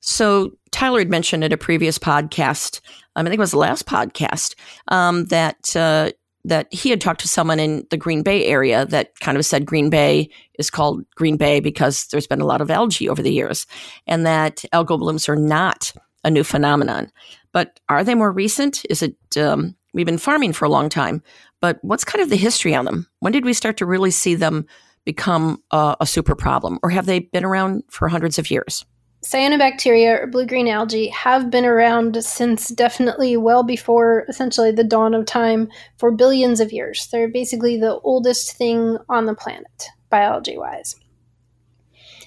[0.00, 2.80] So Tyler had mentioned at a previous podcast,
[3.16, 4.54] um, I think it was the last podcast,
[4.86, 6.12] um, that uh,
[6.44, 9.66] that he had talked to someone in the Green Bay area that kind of said
[9.66, 13.32] Green Bay is called Green Bay because there's been a lot of algae over the
[13.32, 13.66] years,
[14.06, 15.92] and that algal blooms are not
[16.22, 17.10] a new phenomenon.
[17.50, 18.84] But are they more recent?
[18.88, 21.20] Is it um, we've been farming for a long time,
[21.60, 23.08] but what's kind of the history on them?
[23.18, 24.64] When did we start to really see them
[25.04, 28.86] become a, a super problem, or have they been around for hundreds of years?
[29.24, 35.14] Cyanobacteria or blue green algae have been around since definitely well before essentially the dawn
[35.14, 37.08] of time for billions of years.
[37.10, 40.94] They're basically the oldest thing on the planet, biology wise.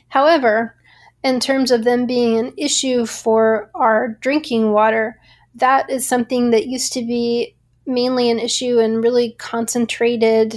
[0.10, 0.76] However,
[1.24, 5.18] in terms of them being an issue for our drinking water,
[5.56, 7.56] that is something that used to be
[7.92, 10.56] mainly an issue in really concentrated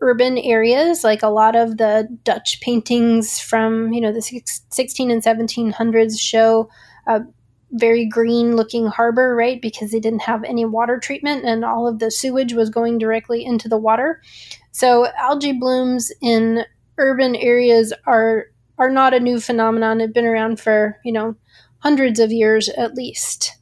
[0.00, 5.22] urban areas like a lot of the dutch paintings from you know the 16 and
[5.22, 6.68] 1700s show
[7.08, 7.20] a
[7.72, 9.60] very green looking harbor right?
[9.60, 13.44] Because they didn't have any water treatment and all of the sewage was going directly
[13.44, 14.22] into the water.
[14.72, 16.64] So algae blooms in
[16.96, 18.46] urban areas are
[18.78, 20.00] are not a new phenomenon.
[20.00, 21.34] Have been around for you know
[21.78, 23.56] hundreds of years at least.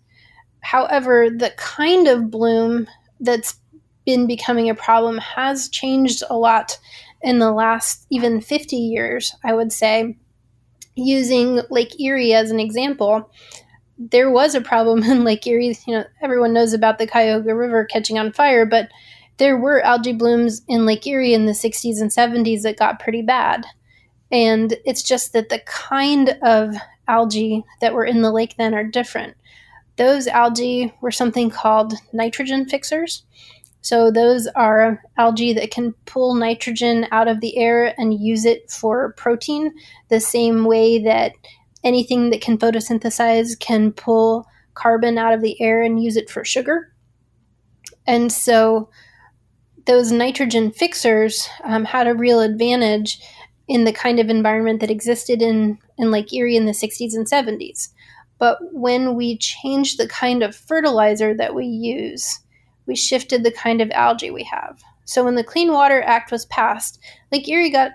[0.60, 2.86] However the kind of bloom
[3.20, 3.58] that's
[4.04, 6.78] been becoming a problem has changed a lot
[7.22, 10.16] in the last even 50 years, I would say.
[10.94, 13.30] Using Lake Erie as an example,
[13.98, 15.76] there was a problem in Lake Erie.
[15.86, 18.88] You know, everyone knows about the Cuyahoga River catching on fire, but
[19.38, 23.22] there were algae blooms in Lake Erie in the 60s and 70s that got pretty
[23.22, 23.66] bad.
[24.30, 26.74] And it's just that the kind of
[27.06, 29.36] algae that were in the lake then are different.
[29.96, 33.24] Those algae were something called nitrogen fixers.
[33.80, 38.70] So those are algae that can pull nitrogen out of the air and use it
[38.70, 39.72] for protein,
[40.08, 41.32] the same way that
[41.84, 46.44] anything that can photosynthesize can pull carbon out of the air and use it for
[46.44, 46.92] sugar.
[48.06, 48.90] And so
[49.86, 53.20] those nitrogen fixers um, had a real advantage
[53.68, 57.26] in the kind of environment that existed in, in Lake Erie in the 60s and
[57.26, 57.88] 70s.
[58.38, 62.40] But when we change the kind of fertilizer that we use,
[62.86, 64.82] we shifted the kind of algae we have.
[65.04, 67.00] So when the Clean Water Act was passed,
[67.32, 67.92] Lake Erie got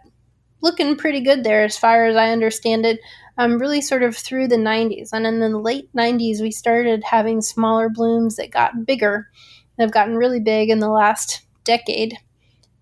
[0.62, 3.00] looking pretty good there, as far as I understand it,
[3.38, 5.10] um, really sort of through the 90s.
[5.12, 9.30] And in the late 90s, we started having smaller blooms that got bigger.
[9.78, 12.18] They've gotten really big in the last decade,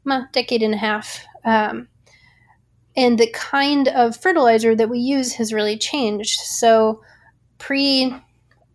[0.05, 1.25] well, decade and a half.
[1.45, 1.87] Um,
[2.95, 6.39] and the kind of fertilizer that we use has really changed.
[6.41, 7.01] So
[7.59, 8.15] pre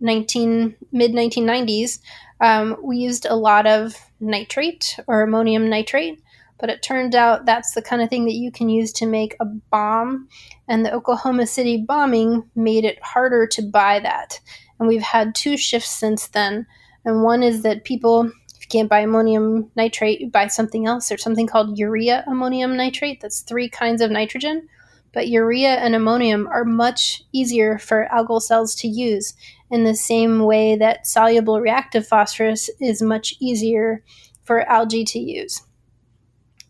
[0.00, 1.98] 19 mid 1990s,
[2.40, 6.20] um, we used a lot of nitrate or ammonium nitrate,
[6.58, 9.36] but it turned out that's the kind of thing that you can use to make
[9.40, 10.28] a bomb.
[10.68, 14.40] And the Oklahoma City bombing made it harder to buy that.
[14.78, 16.66] And we've had two shifts since then.
[17.04, 21.08] And one is that people, if you can't buy ammonium nitrate, you buy something else.
[21.08, 23.20] There's something called urea ammonium nitrate.
[23.20, 24.68] That's three kinds of nitrogen.
[25.14, 29.34] But urea and ammonium are much easier for algal cells to use
[29.70, 34.02] in the same way that soluble reactive phosphorus is much easier
[34.42, 35.62] for algae to use.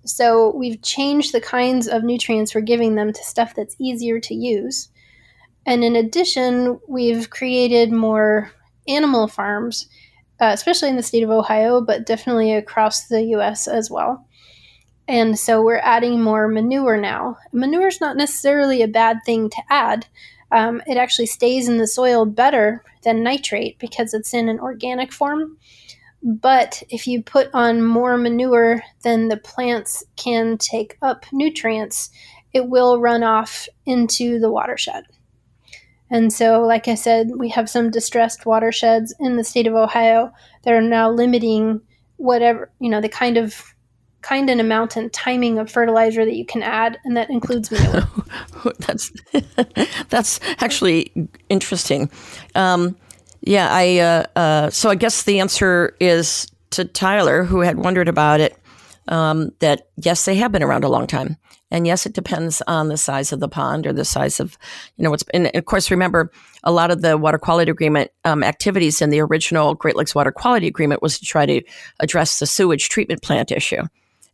[0.05, 4.35] So we've changed the kinds of nutrients we're giving them to stuff that's easier to
[4.35, 4.91] use.
[5.67, 8.53] And in addition, we've created more
[8.87, 9.89] animal farms,
[10.41, 14.27] uh, especially in the state of Ohio, but definitely across the US as well.
[15.07, 17.37] And so we're adding more manure now.
[17.53, 20.07] Manure is not necessarily a bad thing to add,
[20.55, 25.13] um, it actually stays in the soil better than nitrate because it's in an organic
[25.13, 25.59] form.
[26.23, 32.09] But if you put on more manure than the plants can take up nutrients,
[32.53, 35.05] it will run off into the watershed.
[36.09, 40.33] And so, like I said, we have some distressed watersheds in the state of Ohio
[40.63, 41.81] that are now limiting
[42.17, 43.74] whatever, you know, the kind of
[44.25, 48.09] kind and amount and timing of fertilizer that you can add, and that includes manure.
[48.79, 49.13] that's
[50.09, 51.13] that's actually
[51.49, 52.11] interesting.
[52.55, 52.97] Um,
[53.43, 58.09] yeah, I uh, uh, so I guess the answer is to Tyler, who had wondered
[58.09, 58.59] about it.
[59.07, 61.37] Um, that yes, they have been around a long time,
[61.71, 64.57] and yes, it depends on the size of the pond or the size of
[64.97, 65.25] you know what's.
[65.35, 69.21] And of course, remember a lot of the water quality agreement um, activities in the
[69.21, 71.61] original Great Lakes Water Quality Agreement was to try to
[72.01, 73.83] address the sewage treatment plant issue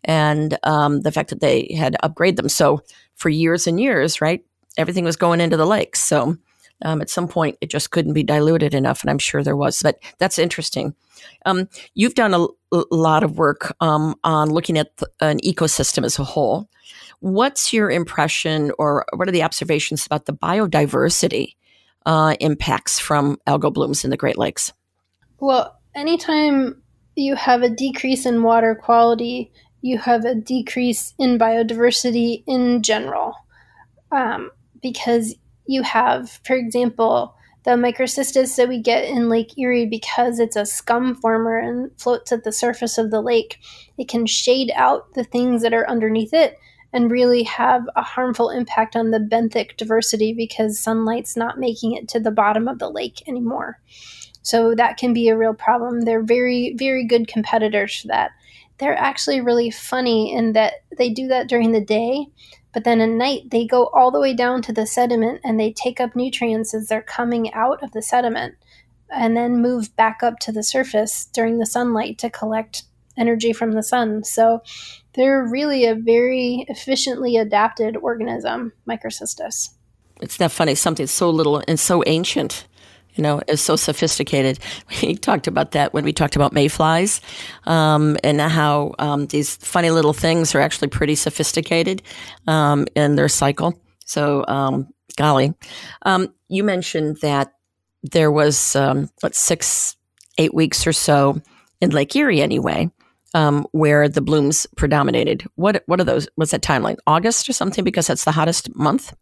[0.05, 2.49] and um, the fact that they had to upgrade them.
[2.49, 2.83] So
[3.17, 4.45] for years and years, right,
[4.77, 6.01] everything was going into the lakes.
[6.01, 6.37] So
[6.83, 9.83] Um, at some point, it just couldn't be diluted enough, and I'm sure there was.
[9.83, 10.95] But that's interesting.
[11.45, 12.47] Um, you've done a,
[12.91, 16.71] lot of work um, on looking at the, an ecosystem as a whole.
[17.19, 21.57] What's your impression, or what are the observations about the biodiversity
[22.07, 24.73] uh, impacts from algal blooms in the Great Lakes?
[25.39, 26.81] Well, anytime
[27.15, 33.35] you have a decrease in water quality, you have a decrease in biodiversity in general.
[34.13, 34.51] Um,
[34.83, 35.35] because
[35.67, 40.67] you have, for example, the microcystis that we get in Lake Erie because it's a
[40.67, 43.59] scum former and floats at the surface of the lake.
[43.99, 46.59] It can shade out the things that are underneath it
[46.93, 52.09] and really have a harmful impact on the benthic diversity because sunlight's not making it
[52.09, 53.79] to the bottom of the lake anymore.
[54.43, 56.01] So that can be a real problem.
[56.01, 58.31] They're very, very good competitors for that.
[58.81, 62.27] They're actually really funny in that they do that during the day,
[62.73, 65.73] but then at night they go all the way down to the sediment and they
[65.73, 68.55] take up nutrients as they're coming out of the sediment
[69.11, 72.85] and then move back up to the surface during the sunlight to collect
[73.19, 74.25] energy from the sun.
[74.25, 74.63] So
[75.15, 79.71] they're really a very efficiently adapted organism, Microcystis.
[80.23, 82.67] It's not funny, something so little and so ancient
[83.21, 84.59] you know, is so sophisticated.
[85.03, 87.21] We talked about that when we talked about mayflies
[87.65, 92.03] um, and how um, these funny little things are actually pretty sophisticated
[92.47, 93.79] um, in their cycle.
[94.07, 95.53] So, um, golly,
[96.03, 97.53] um, you mentioned that
[98.03, 99.97] there was um, what six,
[100.39, 101.41] eight weeks or so
[101.81, 102.91] in Lake Erie, anyway,
[103.73, 105.45] where the blooms predominated.
[105.57, 106.27] What what are those?
[106.37, 107.85] What's that timeline August or something?
[107.85, 109.13] Because that's the hottest month.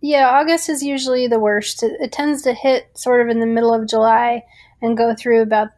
[0.00, 1.82] Yeah, August is usually the worst.
[1.82, 4.44] It, it, tends to hit sort of in the middle of July
[4.80, 5.68] and go through about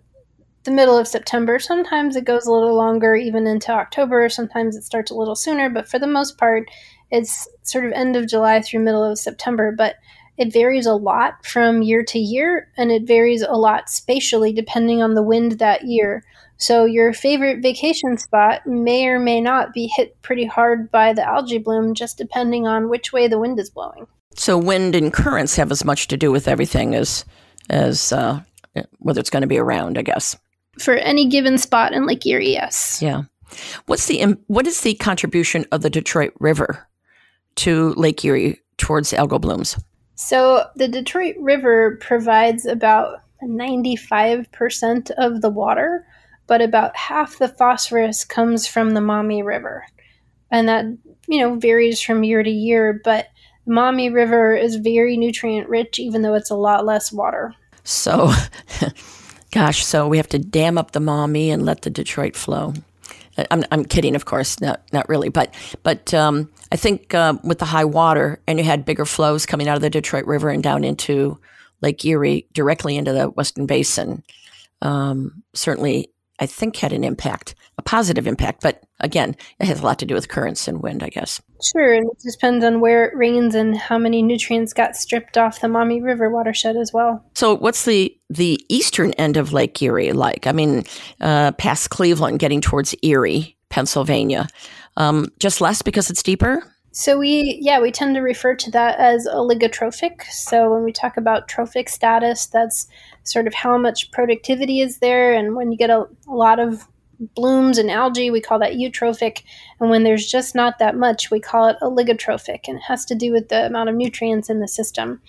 [0.64, 1.58] the middle of September.
[1.58, 4.28] Sometimes it goes a little longer, even into October.
[4.28, 6.70] Sometimes it starts a little sooner, but for the most part,
[7.10, 9.74] it's sort of end of July through middle of September.
[9.76, 9.96] But
[10.38, 15.02] it varies a lot from year to year, and it varies a lot spatially depending
[15.02, 16.24] on the wind that year.
[16.56, 21.26] So your favorite vacation spot may or may not be hit pretty hard by the
[21.26, 24.06] algae bloom, just depending on which way the wind is blowing.
[24.34, 27.24] So wind and currents have as much to do with everything as
[27.68, 28.40] as uh,
[28.98, 30.36] whether it's going to be around, I guess.
[30.78, 33.00] For any given spot in Lake Erie, yes.
[33.02, 33.24] Yeah.
[33.86, 36.88] What's the what is the contribution of the Detroit River
[37.56, 39.76] to Lake Erie towards algal blooms?
[40.14, 46.06] So the Detroit River provides about 95% of the water,
[46.46, 49.86] but about half the phosphorus comes from the Maumee River.
[50.50, 50.84] And that,
[51.28, 53.28] you know, varies from year to year, but
[53.66, 57.54] the Maumee River is very nutrient rich, even though it's a lot less water.
[57.84, 58.32] So,
[59.50, 62.74] gosh, so we have to dam up the Maumee and let the Detroit flow.
[63.50, 67.58] I'm, I'm kidding, of course, not not really, but but um, I think uh, with
[67.58, 70.62] the high water and you had bigger flows coming out of the Detroit River and
[70.62, 71.38] down into
[71.80, 74.22] Lake Erie, directly into the Western Basin,
[74.82, 76.11] um, certainly
[76.42, 78.62] I think had an impact, a positive impact.
[78.62, 81.40] But again, it has a lot to do with currents and wind, I guess.
[81.62, 85.60] Sure, and it depends on where it rains and how many nutrients got stripped off
[85.60, 87.24] the Maumee River watershed as well.
[87.34, 90.48] So, what's the the eastern end of Lake Erie like?
[90.48, 90.82] I mean,
[91.20, 94.48] uh, past Cleveland, getting towards Erie, Pennsylvania.
[94.96, 96.64] Um, just less because it's deeper.
[96.94, 100.24] So we, yeah, we tend to refer to that as oligotrophic.
[100.24, 102.86] So when we talk about trophic status, that's
[103.24, 105.32] sort of how much productivity is there.
[105.32, 106.86] And when you get a, a lot of
[107.34, 109.42] blooms and algae, we call that eutrophic.
[109.80, 112.68] And when there's just not that much, we call it oligotrophic.
[112.68, 115.22] And it has to do with the amount of nutrients in the system.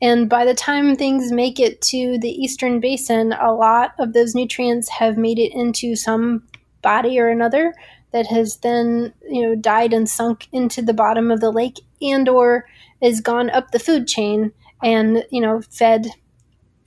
[0.00, 4.36] And by the time things make it to the eastern basin, a lot of those
[4.36, 6.44] nutrients have made it into some
[6.82, 7.74] body or another
[8.12, 12.28] that has then you know died and sunk into the bottom of the lake and
[12.28, 12.66] or
[13.00, 14.52] is gone up the food chain
[14.82, 16.06] and you know fed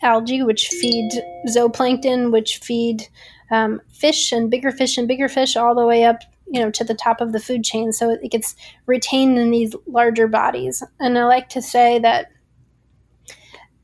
[0.02, 1.10] algae which feed
[1.48, 3.08] zooplankton which feed
[3.52, 6.84] um, fish and bigger fish and bigger fish all the way up you know to
[6.84, 7.92] the top of the food chain.
[7.92, 8.56] So it gets
[8.86, 10.84] retained in these larger bodies.
[11.00, 12.32] And i like to say that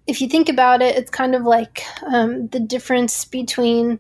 [0.08, 4.00] if you think about it it's kind of like um, the difference between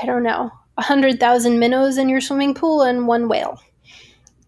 [0.00, 3.60] i don't know 100,000 minnows in your swimming pool and one whale,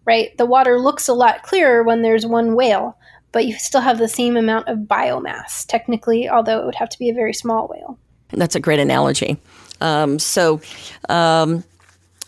[0.05, 0.37] right?
[0.37, 2.97] The water looks a lot clearer when there's one whale,
[3.31, 6.99] but you still have the same amount of biomass, technically, although it would have to
[6.99, 7.97] be a very small whale.
[8.29, 9.37] That's a great analogy.
[9.79, 10.59] Um, so,
[11.07, 11.63] um,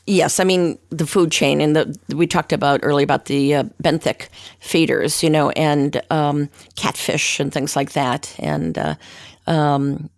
[0.06, 3.64] yes, I mean the food chain, and the we talked about earlier about the uh,
[3.84, 4.30] benthic
[4.60, 8.96] feeders, you know, and um, catfish and things like that, and uh,
[9.48, 10.10] um,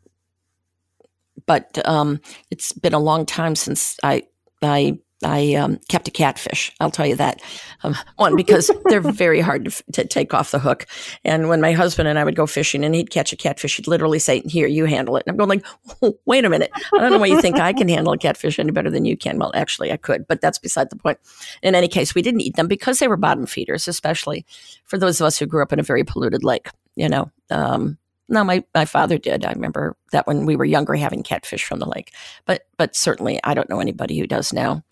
[1.46, 2.20] but um,
[2.50, 4.24] it's been a long time since I
[4.62, 6.72] I I um, kept a catfish.
[6.80, 7.42] I'll tell you that.
[7.84, 10.88] Um, one, because they're very hard to, to, take off the hook.
[11.24, 13.88] And when my husband and I would go fishing and he'd catch a catfish, he'd
[13.88, 15.24] literally say, Here, you handle it.
[15.26, 15.66] And I'm going like,
[16.02, 16.72] oh, Wait a minute.
[16.94, 19.16] I don't know why you think I can handle a catfish any better than you
[19.16, 19.38] can.
[19.38, 21.20] Well, actually, I could, but that's beside the point.
[21.62, 24.46] In any case, we didn't eat them because they were bottom feeders, especially
[24.86, 26.70] for those of us who grew up in a very polluted lake.
[26.96, 27.98] You know, um,
[28.32, 29.46] no, my, my father did.
[29.46, 32.14] I remember that when we were younger, having catfish from the lake.
[32.46, 34.84] But but certainly, I don't know anybody who does now.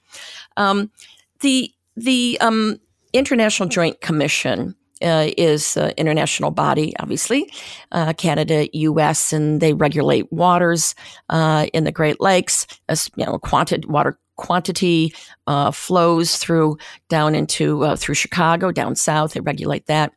[0.57, 0.91] Um,
[1.39, 2.79] the the um,
[3.13, 7.51] International Joint Commission uh, is an international body, obviously,
[7.93, 10.93] uh, Canada, U.S., and they regulate waters
[11.29, 12.67] uh, in the Great Lakes.
[12.89, 13.39] As you know,
[13.87, 15.13] water quantity
[15.47, 16.77] uh, flows through
[17.09, 19.33] down into uh, through Chicago, down south.
[19.33, 20.11] They regulate that,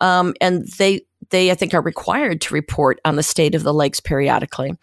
[0.00, 1.00] um, and they
[1.30, 4.76] they I think are required to report on the state of the lakes periodically.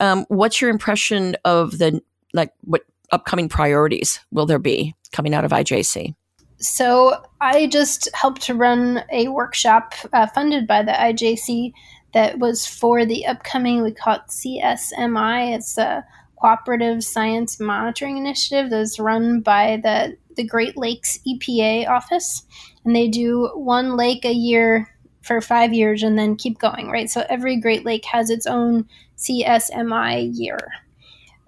[0.00, 2.00] Um, what's your impression of the
[2.32, 2.82] like what
[3.12, 6.14] upcoming priorities will there be coming out of IJC?
[6.58, 11.72] So I just helped to run a workshop uh, funded by the IJC
[12.14, 15.54] that was for the upcoming, we call it CSMI.
[15.54, 16.04] It's a
[16.40, 22.42] cooperative science monitoring initiative that's run by the, the Great Lakes EPA office.
[22.84, 24.88] And they do one lake a year
[25.26, 27.10] for five years and then keep going, right?
[27.10, 30.58] So every Great Lake has its own CSMI year.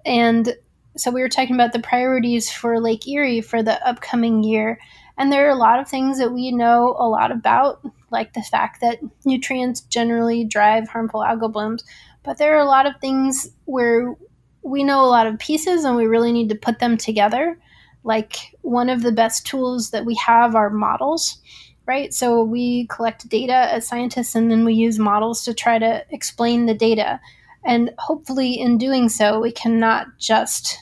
[0.05, 0.55] And
[0.97, 4.79] so we were talking about the priorities for Lake Erie for the upcoming year.
[5.17, 8.41] And there are a lot of things that we know a lot about, like the
[8.41, 11.83] fact that nutrients generally drive harmful algal blooms.
[12.23, 14.15] But there are a lot of things where
[14.61, 17.59] we know a lot of pieces and we really need to put them together.
[18.03, 21.41] Like one of the best tools that we have are models,
[21.89, 22.13] right?
[22.13, 26.67] So we collect data as scientists and then we use models to try to explain
[26.67, 27.19] the data.
[27.65, 30.77] And hopefully, in doing so, we can not just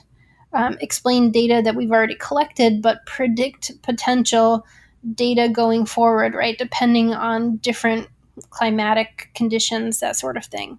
[0.51, 4.66] um, explain data that we've already collected, but predict potential
[5.16, 6.58] data going forward, right?
[6.58, 8.10] Depending on different
[8.49, 10.78] climatic conditions, that sort of thing.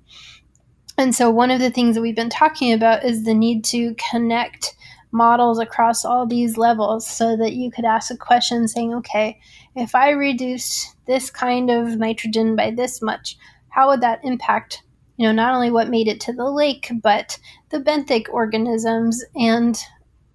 [0.99, 3.95] And so, one of the things that we've been talking about is the need to
[4.11, 4.77] connect
[5.11, 9.41] models across all these levels so that you could ask a question saying, okay,
[9.79, 13.37] if I reduce this kind of nitrogen by this much,
[13.71, 14.83] how would that impact
[15.19, 17.39] you know, not only what made it to the lake, but
[17.71, 19.77] the benthic organisms and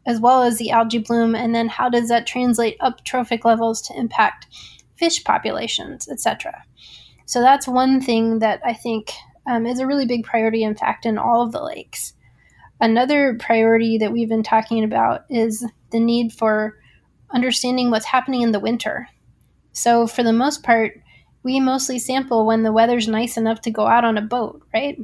[0.05, 3.81] as well as the algae bloom, and then how does that translate up trophic levels
[3.81, 4.47] to impact
[4.97, 6.63] fish populations, etc.
[7.25, 9.13] So that's one thing that I think
[9.47, 12.13] um, is a really big priority, in fact, in all of the lakes.
[12.81, 16.77] Another priority that we've been talking about is the need for
[17.31, 19.07] understanding what's happening in the winter.
[19.73, 21.01] So, for the most part,
[21.43, 24.97] we mostly sample when the weather's nice enough to go out on a boat, right?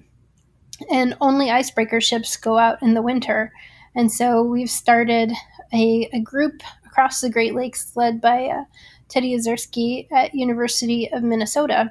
[0.89, 3.51] And only icebreaker ships go out in the winter.
[3.95, 5.33] And so we've started
[5.73, 8.63] a, a group across the Great Lakes led by uh,
[9.09, 11.89] Teddy Ozersky at University of Minnesota.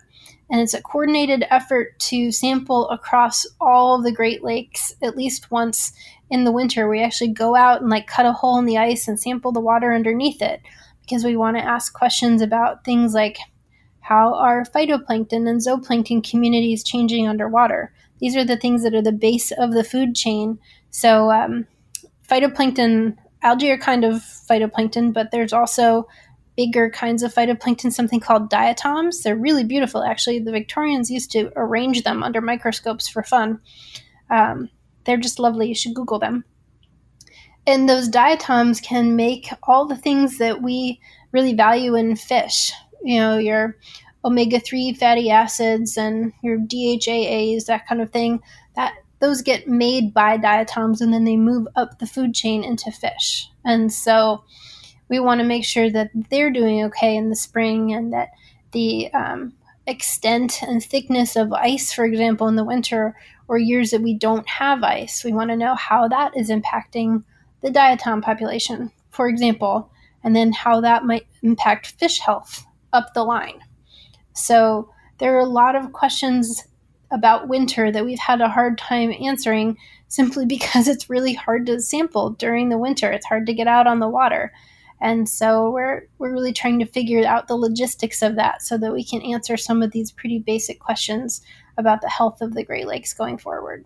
[0.51, 5.93] And it's a coordinated effort to sample across all the Great Lakes at least once
[6.31, 6.89] in the winter.
[6.89, 9.61] We actually go out and like cut a hole in the ice and sample the
[9.61, 10.63] water underneath it
[11.09, 13.39] because we want to ask questions about things like
[14.01, 17.93] how are phytoplankton and zooplankton communities changing underwater?
[18.21, 20.59] These are the things that are the base of the food chain.
[20.91, 21.67] So, um,
[22.29, 26.09] phytoplankton, algae are kind of phytoplankton, but there's also
[26.57, 29.23] bigger kinds of phytoplankton, something called diatoms.
[29.23, 30.41] They're really beautiful, actually.
[30.41, 33.61] The Victorians used to arrange them under microscopes for fun.
[34.29, 34.69] Um,
[35.05, 35.69] they're just lovely.
[35.69, 36.45] You should Google them.
[37.69, 41.01] And those diatoms can make all the things that we
[41.31, 43.77] really value in fish you know, your
[44.25, 48.43] omega 3 fatty acids and your DHAAs, that kind of thing,
[48.77, 52.91] that those get made by diatoms and then they move up the food chain into
[52.91, 53.49] fish.
[53.65, 54.45] And so
[55.09, 58.31] we want to make sure that they're doing okay in the spring and that
[58.73, 59.55] the um,
[59.87, 63.17] extent and thickness of ice, for example, in the winter
[63.49, 67.25] or years that we don't have ice, we want to know how that is impacting
[67.63, 69.91] the diatom population, for example,
[70.25, 73.61] and then how that might impact fish health up the line.
[74.33, 76.65] So there are a lot of questions
[77.11, 79.77] about winter that we've had a hard time answering
[80.09, 83.11] simply because it's really hard to sample during the winter.
[83.11, 84.53] It's hard to get out on the water.
[85.01, 88.93] And so we're we're really trying to figure out the logistics of that so that
[88.93, 91.41] we can answer some of these pretty basic questions
[91.77, 93.85] about the health of the Great Lakes going forward.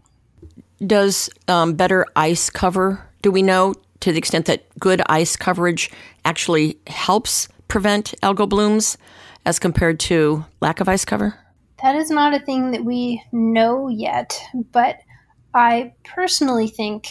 [0.85, 3.07] Does um, better ice cover?
[3.23, 5.91] Do we know to the extent that good ice coverage
[6.25, 8.99] actually helps prevent algal blooms
[9.47, 11.39] as compared to lack of ice cover?
[11.83, 14.41] That is not a thing that we know yet,
[14.73, 14.99] but
[15.55, 17.09] I personally think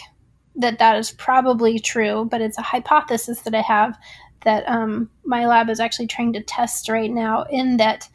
[0.56, 3.98] that that is probably true, but it's a hypothesis that I have
[4.44, 7.44] that um, my lab is actually trying to test right now.
[7.50, 8.08] In that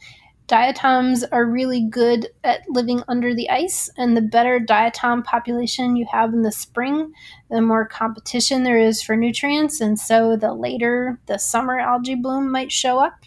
[0.48, 6.06] diatoms are really good at living under the ice, and the better diatom population you
[6.12, 7.14] have in the spring,
[7.50, 12.50] the more competition there is for nutrients, and so the later the summer algae bloom
[12.52, 13.20] might show up.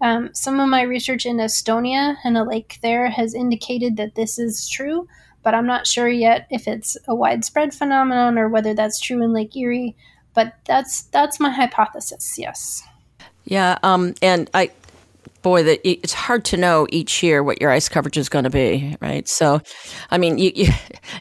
[0.00, 4.36] Um, some of my research in Estonia and a lake there has indicated that this
[4.36, 5.06] is true,
[5.44, 9.32] but I'm not sure yet if it's a widespread phenomenon or whether that's true in
[9.32, 9.96] Lake Erie.
[10.34, 12.36] But that's that's my hypothesis.
[12.36, 12.82] Yes.
[13.44, 14.70] Yeah, um, and I
[15.42, 18.50] boy, that it's hard to know each year what your ice coverage is going to
[18.50, 19.28] be, right?
[19.28, 19.60] So,
[20.10, 20.68] I mean, you you,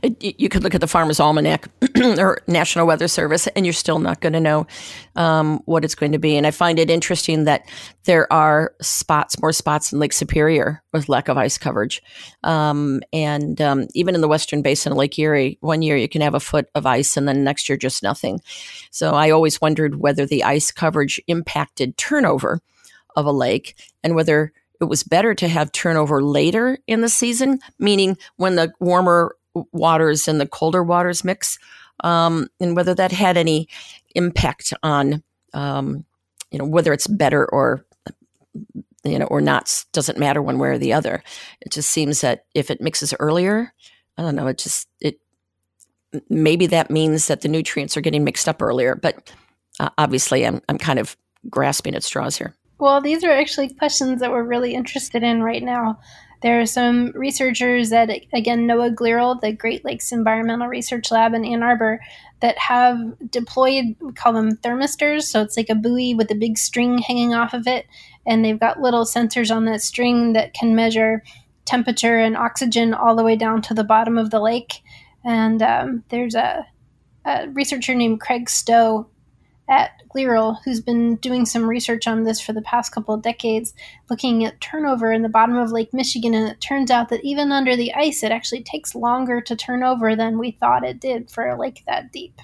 [0.19, 1.67] you could look at the Farmer's Almanac
[2.17, 4.67] or National Weather Service, and you're still not going to know
[5.15, 6.37] um, what it's going to be.
[6.37, 7.67] And I find it interesting that
[8.05, 12.01] there are spots, more spots in Lake Superior with lack of ice coverage,
[12.43, 16.21] um, and um, even in the Western Basin of Lake Erie, one year you can
[16.21, 18.39] have a foot of ice, and then next year just nothing.
[18.91, 22.61] So, I always wondered whether the ice coverage impacted turnover
[23.15, 27.59] of a lake and whether it was better to have turnover later in the season,
[27.77, 29.35] meaning when the warmer
[29.71, 31.59] waters and the colder waters mix,
[32.03, 33.67] um, and whether that had any
[34.15, 35.21] impact on,
[35.53, 36.03] um,
[36.49, 37.85] you know, whether it's better or,
[39.03, 41.23] you know, or not doesn't matter one way or the other.
[41.61, 43.73] It just seems that if it mixes earlier,
[44.17, 45.19] I don't know, it just, it,
[46.29, 49.31] maybe that means that the nutrients are getting mixed up earlier, but
[49.79, 51.15] uh, obviously I'm, I'm kind of
[51.49, 52.55] grasping at straws here.
[52.81, 55.99] Well, these are actually questions that we're really interested in right now.
[56.41, 61.45] There are some researchers at, again, NOAA GLERL, the Great Lakes Environmental Research Lab in
[61.45, 61.99] Ann Arbor,
[62.39, 62.97] that have
[63.29, 65.25] deployed, we call them thermistors.
[65.25, 67.85] So it's like a buoy with a big string hanging off of it.
[68.25, 71.21] And they've got little sensors on that string that can measure
[71.65, 74.81] temperature and oxygen all the way down to the bottom of the lake.
[75.23, 76.65] And um, there's a,
[77.25, 79.07] a researcher named Craig Stow
[79.71, 83.73] at GLERL, who's been doing some research on this for the past couple of decades,
[84.09, 86.33] looking at turnover in the bottom of Lake Michigan.
[86.33, 89.81] And it turns out that even under the ice, it actually takes longer to turn
[89.81, 92.41] over than we thought it did for a lake that deep.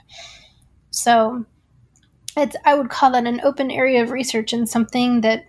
[0.89, 1.45] So
[2.37, 5.45] it's, I would call that an open area of research and something that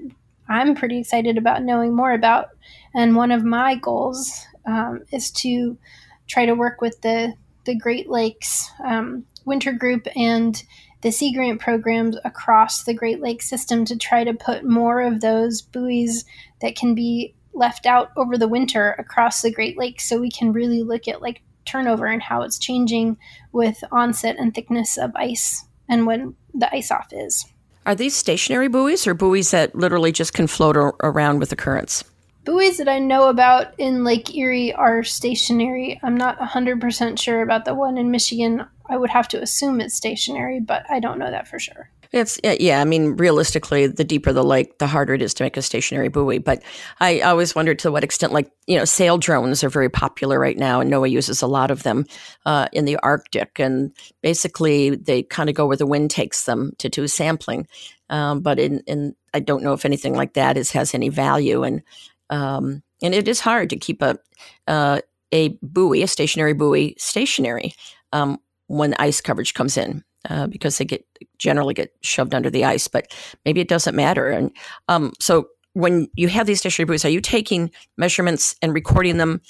[0.49, 2.49] I'm pretty excited about knowing more about.
[2.93, 5.79] And one of my goals um, is to
[6.27, 7.35] try to work with the,
[7.67, 10.61] the Great Lakes um, Winter Group and
[11.01, 15.21] the Sea Grant programs across the Great Lakes system to try to put more of
[15.21, 16.25] those buoys
[16.61, 20.53] that can be left out over the winter across the Great Lakes so we can
[20.53, 23.17] really look at like turnover and how it's changing
[23.53, 27.47] with onset and thickness of ice and when the ice off is.
[27.87, 32.05] Are these stationary buoys or buoys that literally just can float around with the currents?
[32.49, 36.01] Buoys that I know about in Lake Erie are stationary.
[36.03, 38.65] I'm not 100% sure about the one in Michigan.
[38.89, 41.91] I would have to assume it's stationary, but I don't know that for sure.
[42.11, 42.81] It's yeah.
[42.81, 46.09] I mean, realistically, the deeper the lake, the harder it is to make a stationary
[46.09, 46.39] buoy.
[46.39, 46.63] But
[47.01, 50.57] I always wondered to what extent, like you know, sail drones are very popular right
[50.57, 52.07] now, and NOAA uses a lot of them
[52.47, 53.59] uh, in the Arctic.
[53.59, 53.93] And
[54.23, 57.69] basically, they kind of go where the wind takes them to do sampling.
[58.09, 61.63] Um, but in, in I don't know if anything like that is has any value.
[61.63, 61.83] And
[62.31, 64.19] um, and it is hard to keep a
[64.67, 65.01] uh,
[65.33, 67.75] a buoy, a stationary buoy, stationary
[68.13, 71.05] um, when ice coverage comes in uh, because they get
[71.39, 72.89] generally get shoved under the ice.
[72.89, 73.15] But
[73.45, 74.29] maybe it doesn't matter.
[74.29, 74.51] And
[74.89, 79.41] um, so when you have these stationary buoys, are you taking measurements and recording them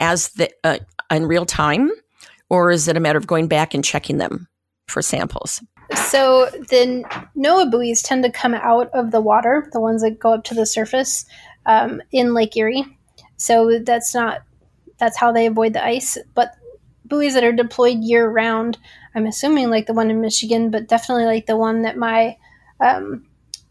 [0.00, 0.78] as the uh,
[1.10, 1.90] in real time,
[2.50, 4.48] or is it a matter of going back and checking them
[4.86, 5.62] for samples?
[5.94, 7.04] So the
[7.36, 10.54] NOAA buoys tend to come out of the water, the ones that go up to
[10.54, 11.24] the surface
[11.68, 12.98] um, in Lake Erie.
[13.36, 14.42] So that's not
[14.98, 16.18] that's how they avoid the ice.
[16.34, 16.56] But
[17.04, 18.78] buoys that are deployed year round,
[19.14, 22.36] I'm assuming like the one in Michigan, but definitely like the one that my
[22.80, 23.24] um,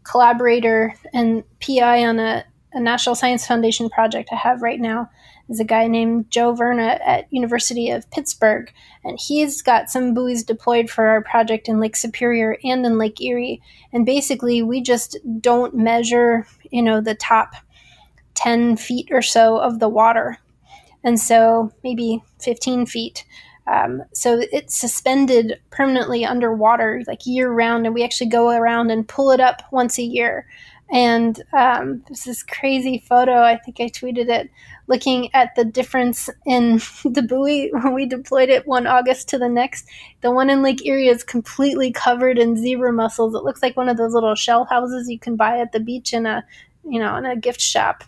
[0.04, 5.10] collaborator and PI on a, a, National Science Foundation project I have right now
[5.48, 8.70] is a guy named Joe Werne at University of Pittsburgh,
[9.04, 13.20] and he's got some buoys deployed for our project in Lake Superior and in Lake
[13.20, 13.62] Erie.
[13.92, 17.54] And basically, we just don't measure, you know, the top
[18.38, 20.38] 10 feet or so of the water.
[21.02, 23.24] And so maybe 15 feet.
[23.66, 27.84] Um, so it's suspended permanently underwater, like year round.
[27.84, 30.46] And we actually go around and pull it up once a year.
[30.90, 33.42] And um, this crazy photo.
[33.42, 34.50] I think I tweeted it,
[34.86, 39.48] looking at the difference in the buoy when we deployed it one August to the
[39.48, 39.86] next.
[40.20, 43.34] The one in Lake Erie is completely covered in zebra mussels.
[43.34, 46.14] It looks like one of those little shell houses you can buy at the beach
[46.14, 46.44] in a
[46.88, 48.04] you know, in a gift shop.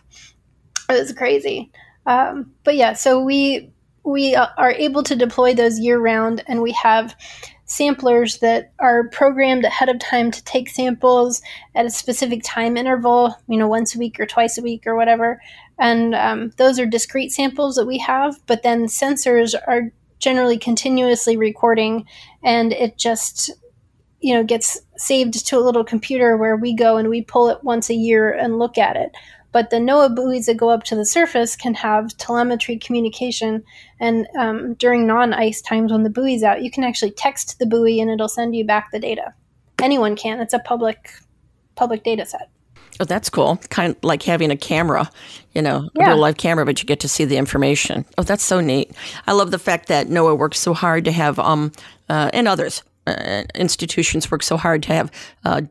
[0.89, 1.71] It was crazy.
[2.05, 3.71] Um, but yeah, so we
[4.03, 7.15] we are able to deploy those year round, and we have
[7.65, 11.41] samplers that are programmed ahead of time to take samples
[11.75, 14.95] at a specific time interval, you know, once a week or twice a week or
[14.95, 15.39] whatever.
[15.79, 21.37] And um, those are discrete samples that we have, but then sensors are generally continuously
[21.37, 22.05] recording,
[22.43, 23.51] and it just
[24.21, 27.63] you know gets saved to a little computer where we go and we pull it
[27.63, 29.11] once a year and look at it
[29.51, 33.63] but the NOAA buoys that go up to the surface can have telemetry communication.
[33.99, 37.65] And um, during non ice times when the buoy's out, you can actually text the
[37.65, 39.33] buoy and it'll send you back the data.
[39.81, 40.39] Anyone can.
[40.39, 41.11] It's a public
[41.75, 42.49] public data set.
[42.99, 43.57] Oh, that's cool.
[43.69, 45.09] Kind of like having a camera,
[45.53, 46.05] you know, yeah.
[46.05, 48.05] a real live camera, but you get to see the information.
[48.17, 48.91] Oh, that's so neat.
[49.25, 51.71] I love the fact that NOAA works so hard to have, um,
[52.09, 55.11] uh, and others, uh, institutions work so hard to have
[55.45, 55.61] uh,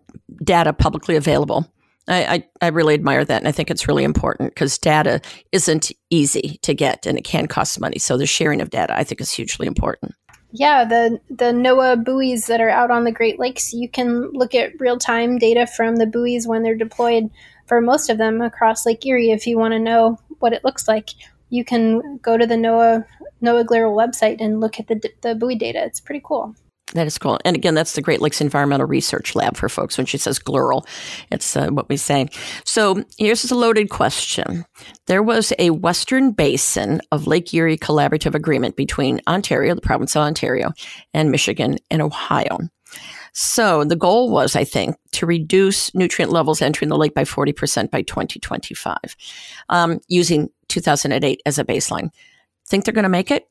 [0.43, 1.71] data publicly available.
[2.09, 3.41] I, I, I, really admire that.
[3.41, 5.21] And I think it's really important because data
[5.53, 7.99] isn't easy to get and it can cost money.
[7.99, 10.15] So the sharing of data, I think, is hugely important.
[10.53, 14.55] Yeah, the, the NOAA buoys that are out on the Great Lakes, you can look
[14.55, 17.31] at real time data from the buoys when they're deployed
[17.67, 19.31] for most of them across Lake Erie.
[19.31, 21.11] If you want to know what it looks like,
[21.51, 23.05] you can go to the NOAA,
[23.43, 25.85] NOAA GLERL website and look at the, the buoy data.
[25.85, 26.57] It's pretty cool.
[26.93, 27.39] That is cool.
[27.45, 29.97] And again, that's the Great Lakes Environmental Research Lab for folks.
[29.97, 30.85] When she says GLERL,
[31.31, 32.29] it's uh, what we say.
[32.65, 34.65] So here's a loaded question.
[35.07, 40.23] There was a Western Basin of Lake Erie Collaborative Agreement between Ontario, the province of
[40.23, 40.73] Ontario,
[41.15, 42.59] and Michigan and Ohio.
[43.33, 47.91] So the goal was, I think, to reduce nutrient levels entering the lake by 40%
[47.91, 48.97] by 2025,
[49.69, 52.11] um, using 2008 as a baseline.
[52.69, 53.49] Think they're going to make it?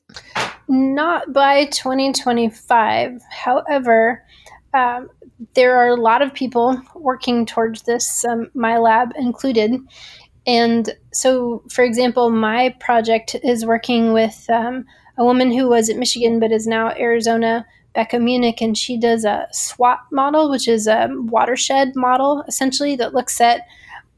[0.70, 3.22] Not by 2025.
[3.28, 4.24] However,
[4.72, 5.10] um,
[5.54, 9.72] there are a lot of people working towards this, um, my lab included.
[10.46, 14.84] And so, for example, my project is working with um,
[15.18, 17.66] a woman who was at Michigan but is now Arizona,
[17.96, 23.12] Becca Muenich, and she does a SWAT model, which is a watershed model essentially that
[23.12, 23.62] looks at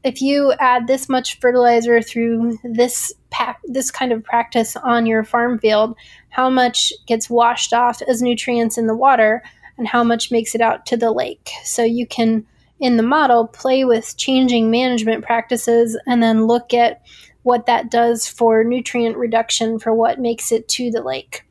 [0.03, 5.23] if you add this much fertilizer through this pack, this kind of practice on your
[5.23, 5.95] farm field,
[6.29, 9.41] how much gets washed off as nutrients in the water
[9.77, 11.51] and how much makes it out to the lake.
[11.63, 12.45] So you can
[12.79, 17.01] in the model play with changing management practices and then look at
[17.43, 21.43] what that does for nutrient reduction for what makes it to the lake.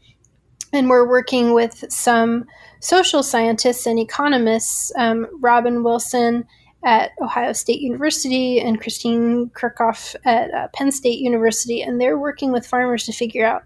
[0.74, 2.44] And we're working with some
[2.80, 6.46] social scientists and economists, um, Robyn Wilson
[6.84, 12.52] at Ohio State University and Christine Kirchhoff at uh, Penn State University, and they're working
[12.52, 13.62] with farmers to figure out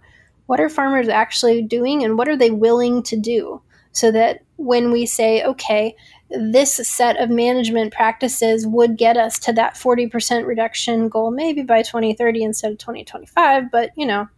[0.47, 3.61] what are farmers actually doing and what are they willing to do
[3.97, 5.97] so that when we say, okay,
[6.29, 11.83] this set of management practices would get us to that 40% reduction goal, maybe by
[11.83, 14.29] 2030 instead of 2025, but you know,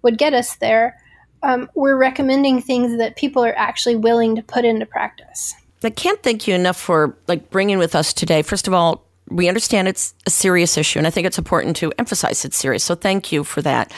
[0.00, 0.98] would get us there.
[1.42, 5.54] Um, we're recommending things that people are actually willing to put into practice.
[5.84, 8.42] I can't thank you enough for like bringing with us today.
[8.42, 11.92] First of all, we understand it's a serious issue, and I think it's important to
[11.98, 12.84] emphasize it's serious.
[12.84, 13.92] So thank you for that.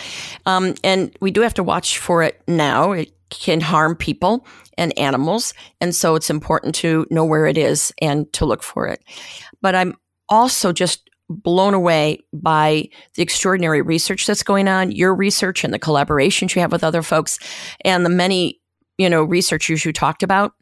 [0.46, 2.92] Um, and we do have to watch for it now.
[2.92, 4.46] It can harm people
[4.78, 8.86] and animals, and so it's important to know where it is and to look for
[8.86, 9.02] it.
[9.62, 9.96] But I'm
[10.28, 15.78] also just blown away by the extraordinary research that's going on, your research and the
[15.78, 17.38] collaborations you have with other folks,
[17.84, 18.60] and the many
[18.96, 20.52] you know researchers you talked about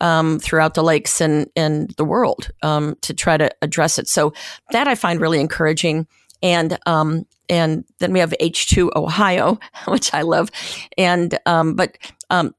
[0.00, 4.08] um, throughout the lakes and, and the world um, to try to address it.
[4.08, 4.32] So
[4.72, 6.06] that I find really encouraging.
[6.42, 10.50] And um, and then we have H2 Ohio, which I love.
[10.96, 11.98] And um, but
[12.30, 12.54] um,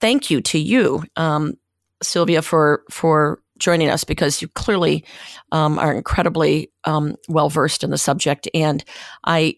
[0.00, 1.54] thank you to you, um,
[2.02, 5.04] Silvia, for for joining us because you clearly
[5.50, 6.70] are incredibly
[7.28, 8.48] well versed in the subject.
[8.54, 8.84] And
[9.24, 9.56] I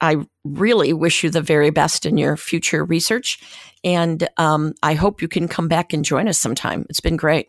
[0.00, 3.38] I really wish you the very best in your future research.
[3.82, 6.86] And um, I hope you can come back and join us sometime.
[6.88, 7.48] It's been great.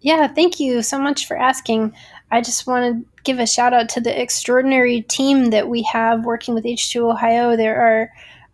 [0.00, 1.94] Yeah, thank you so much for asking.
[2.30, 6.24] I just want to give a shout out to the extraordinary team that we have
[6.24, 7.56] working with H2 Ohio.
[7.56, 8.10] There are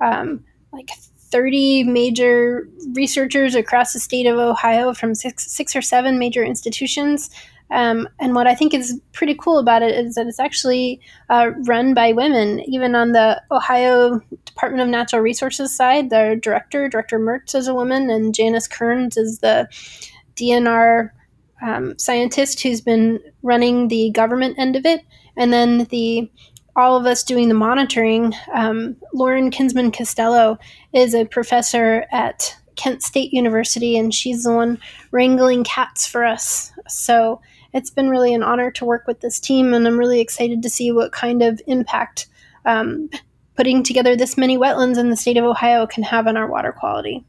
[0.07, 0.91] um, like
[1.31, 7.31] 30 major researchers across the state of Ohio from six, six or seven major institutions.
[7.71, 11.51] Um, and what I think is pretty cool about it is that it's actually uh,
[11.67, 12.61] run by women.
[12.61, 17.75] Even on the Ohio Department of Natural Resources side, their director, Director Mertz, is a
[17.75, 19.69] woman, and Janice Kearns is the
[20.37, 21.11] DNR
[21.61, 25.03] um, scientist who's been running the government end of it.
[25.37, 26.31] And then the
[26.77, 30.59] all of us doing the monitoring, um, Lauren Kinsman Costello
[30.93, 34.79] is a professor at Kent State University, and she's the one
[35.11, 36.73] wrangling cats for us.
[36.87, 37.41] So
[37.73, 40.71] it's been really an honor to work with this team, and I'm really excited to
[40.71, 42.27] see what kind of impact
[42.65, 43.11] um,
[43.57, 46.73] putting together this many wetlands in the state of Ohio can have on our water
[46.73, 47.25] quality.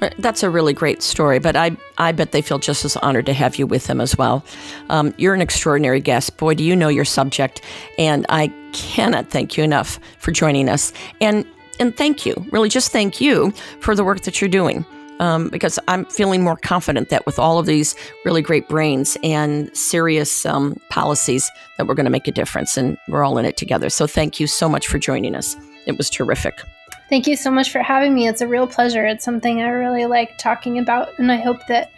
[0.00, 3.26] Uh, that's a really great story, but I, I bet they feel just as honored
[3.26, 4.44] to have you with them as well.
[4.88, 6.36] Um, you're an extraordinary guest.
[6.38, 7.60] Boy, do you know your subject,
[7.98, 10.92] and I cannot thank you enough for joining us.
[11.20, 11.46] And
[11.78, 13.50] and thank you, really, just thank you
[13.80, 14.84] for the work that you're doing
[15.20, 17.94] um, because I'm feeling more confident that with all of these
[18.24, 22.96] really great brains and serious um, policies, that we're going to make a difference, and
[23.08, 23.90] we're all in it together.
[23.90, 25.56] So thank you so much for joining us.
[25.86, 26.60] It was terrific.
[27.08, 28.26] Thank you so much for having me.
[28.26, 29.04] It's a real pleasure.
[29.04, 31.92] It's something I really like talking about, and I hope that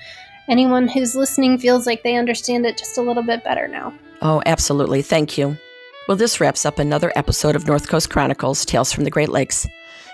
[0.49, 3.95] anyone who's listening feels like they understand it just a little bit better now.
[4.23, 5.03] Oh, absolutely.
[5.03, 5.57] Thank you.
[6.09, 9.67] Well, this wraps up another episode of North Coast Chronicles Tales from the Great Lakes.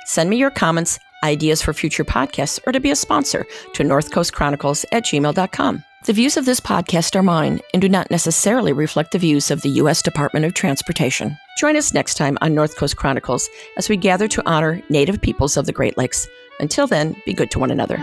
[0.06, 4.10] Send me your comments ideas for future podcasts, or to be a sponsor to North
[4.10, 5.84] Coast Chronicles at gmail.com.
[6.04, 9.60] The views of this podcast are mine and do not necessarily reflect the views of
[9.60, 10.00] the U.S.
[10.02, 11.36] Department of Transportation.
[11.58, 15.58] Join us next time on North Coast Chronicles as we gather to honor Native peoples
[15.58, 16.26] of the Great Lakes.
[16.58, 17.98] Until then, be good to one another.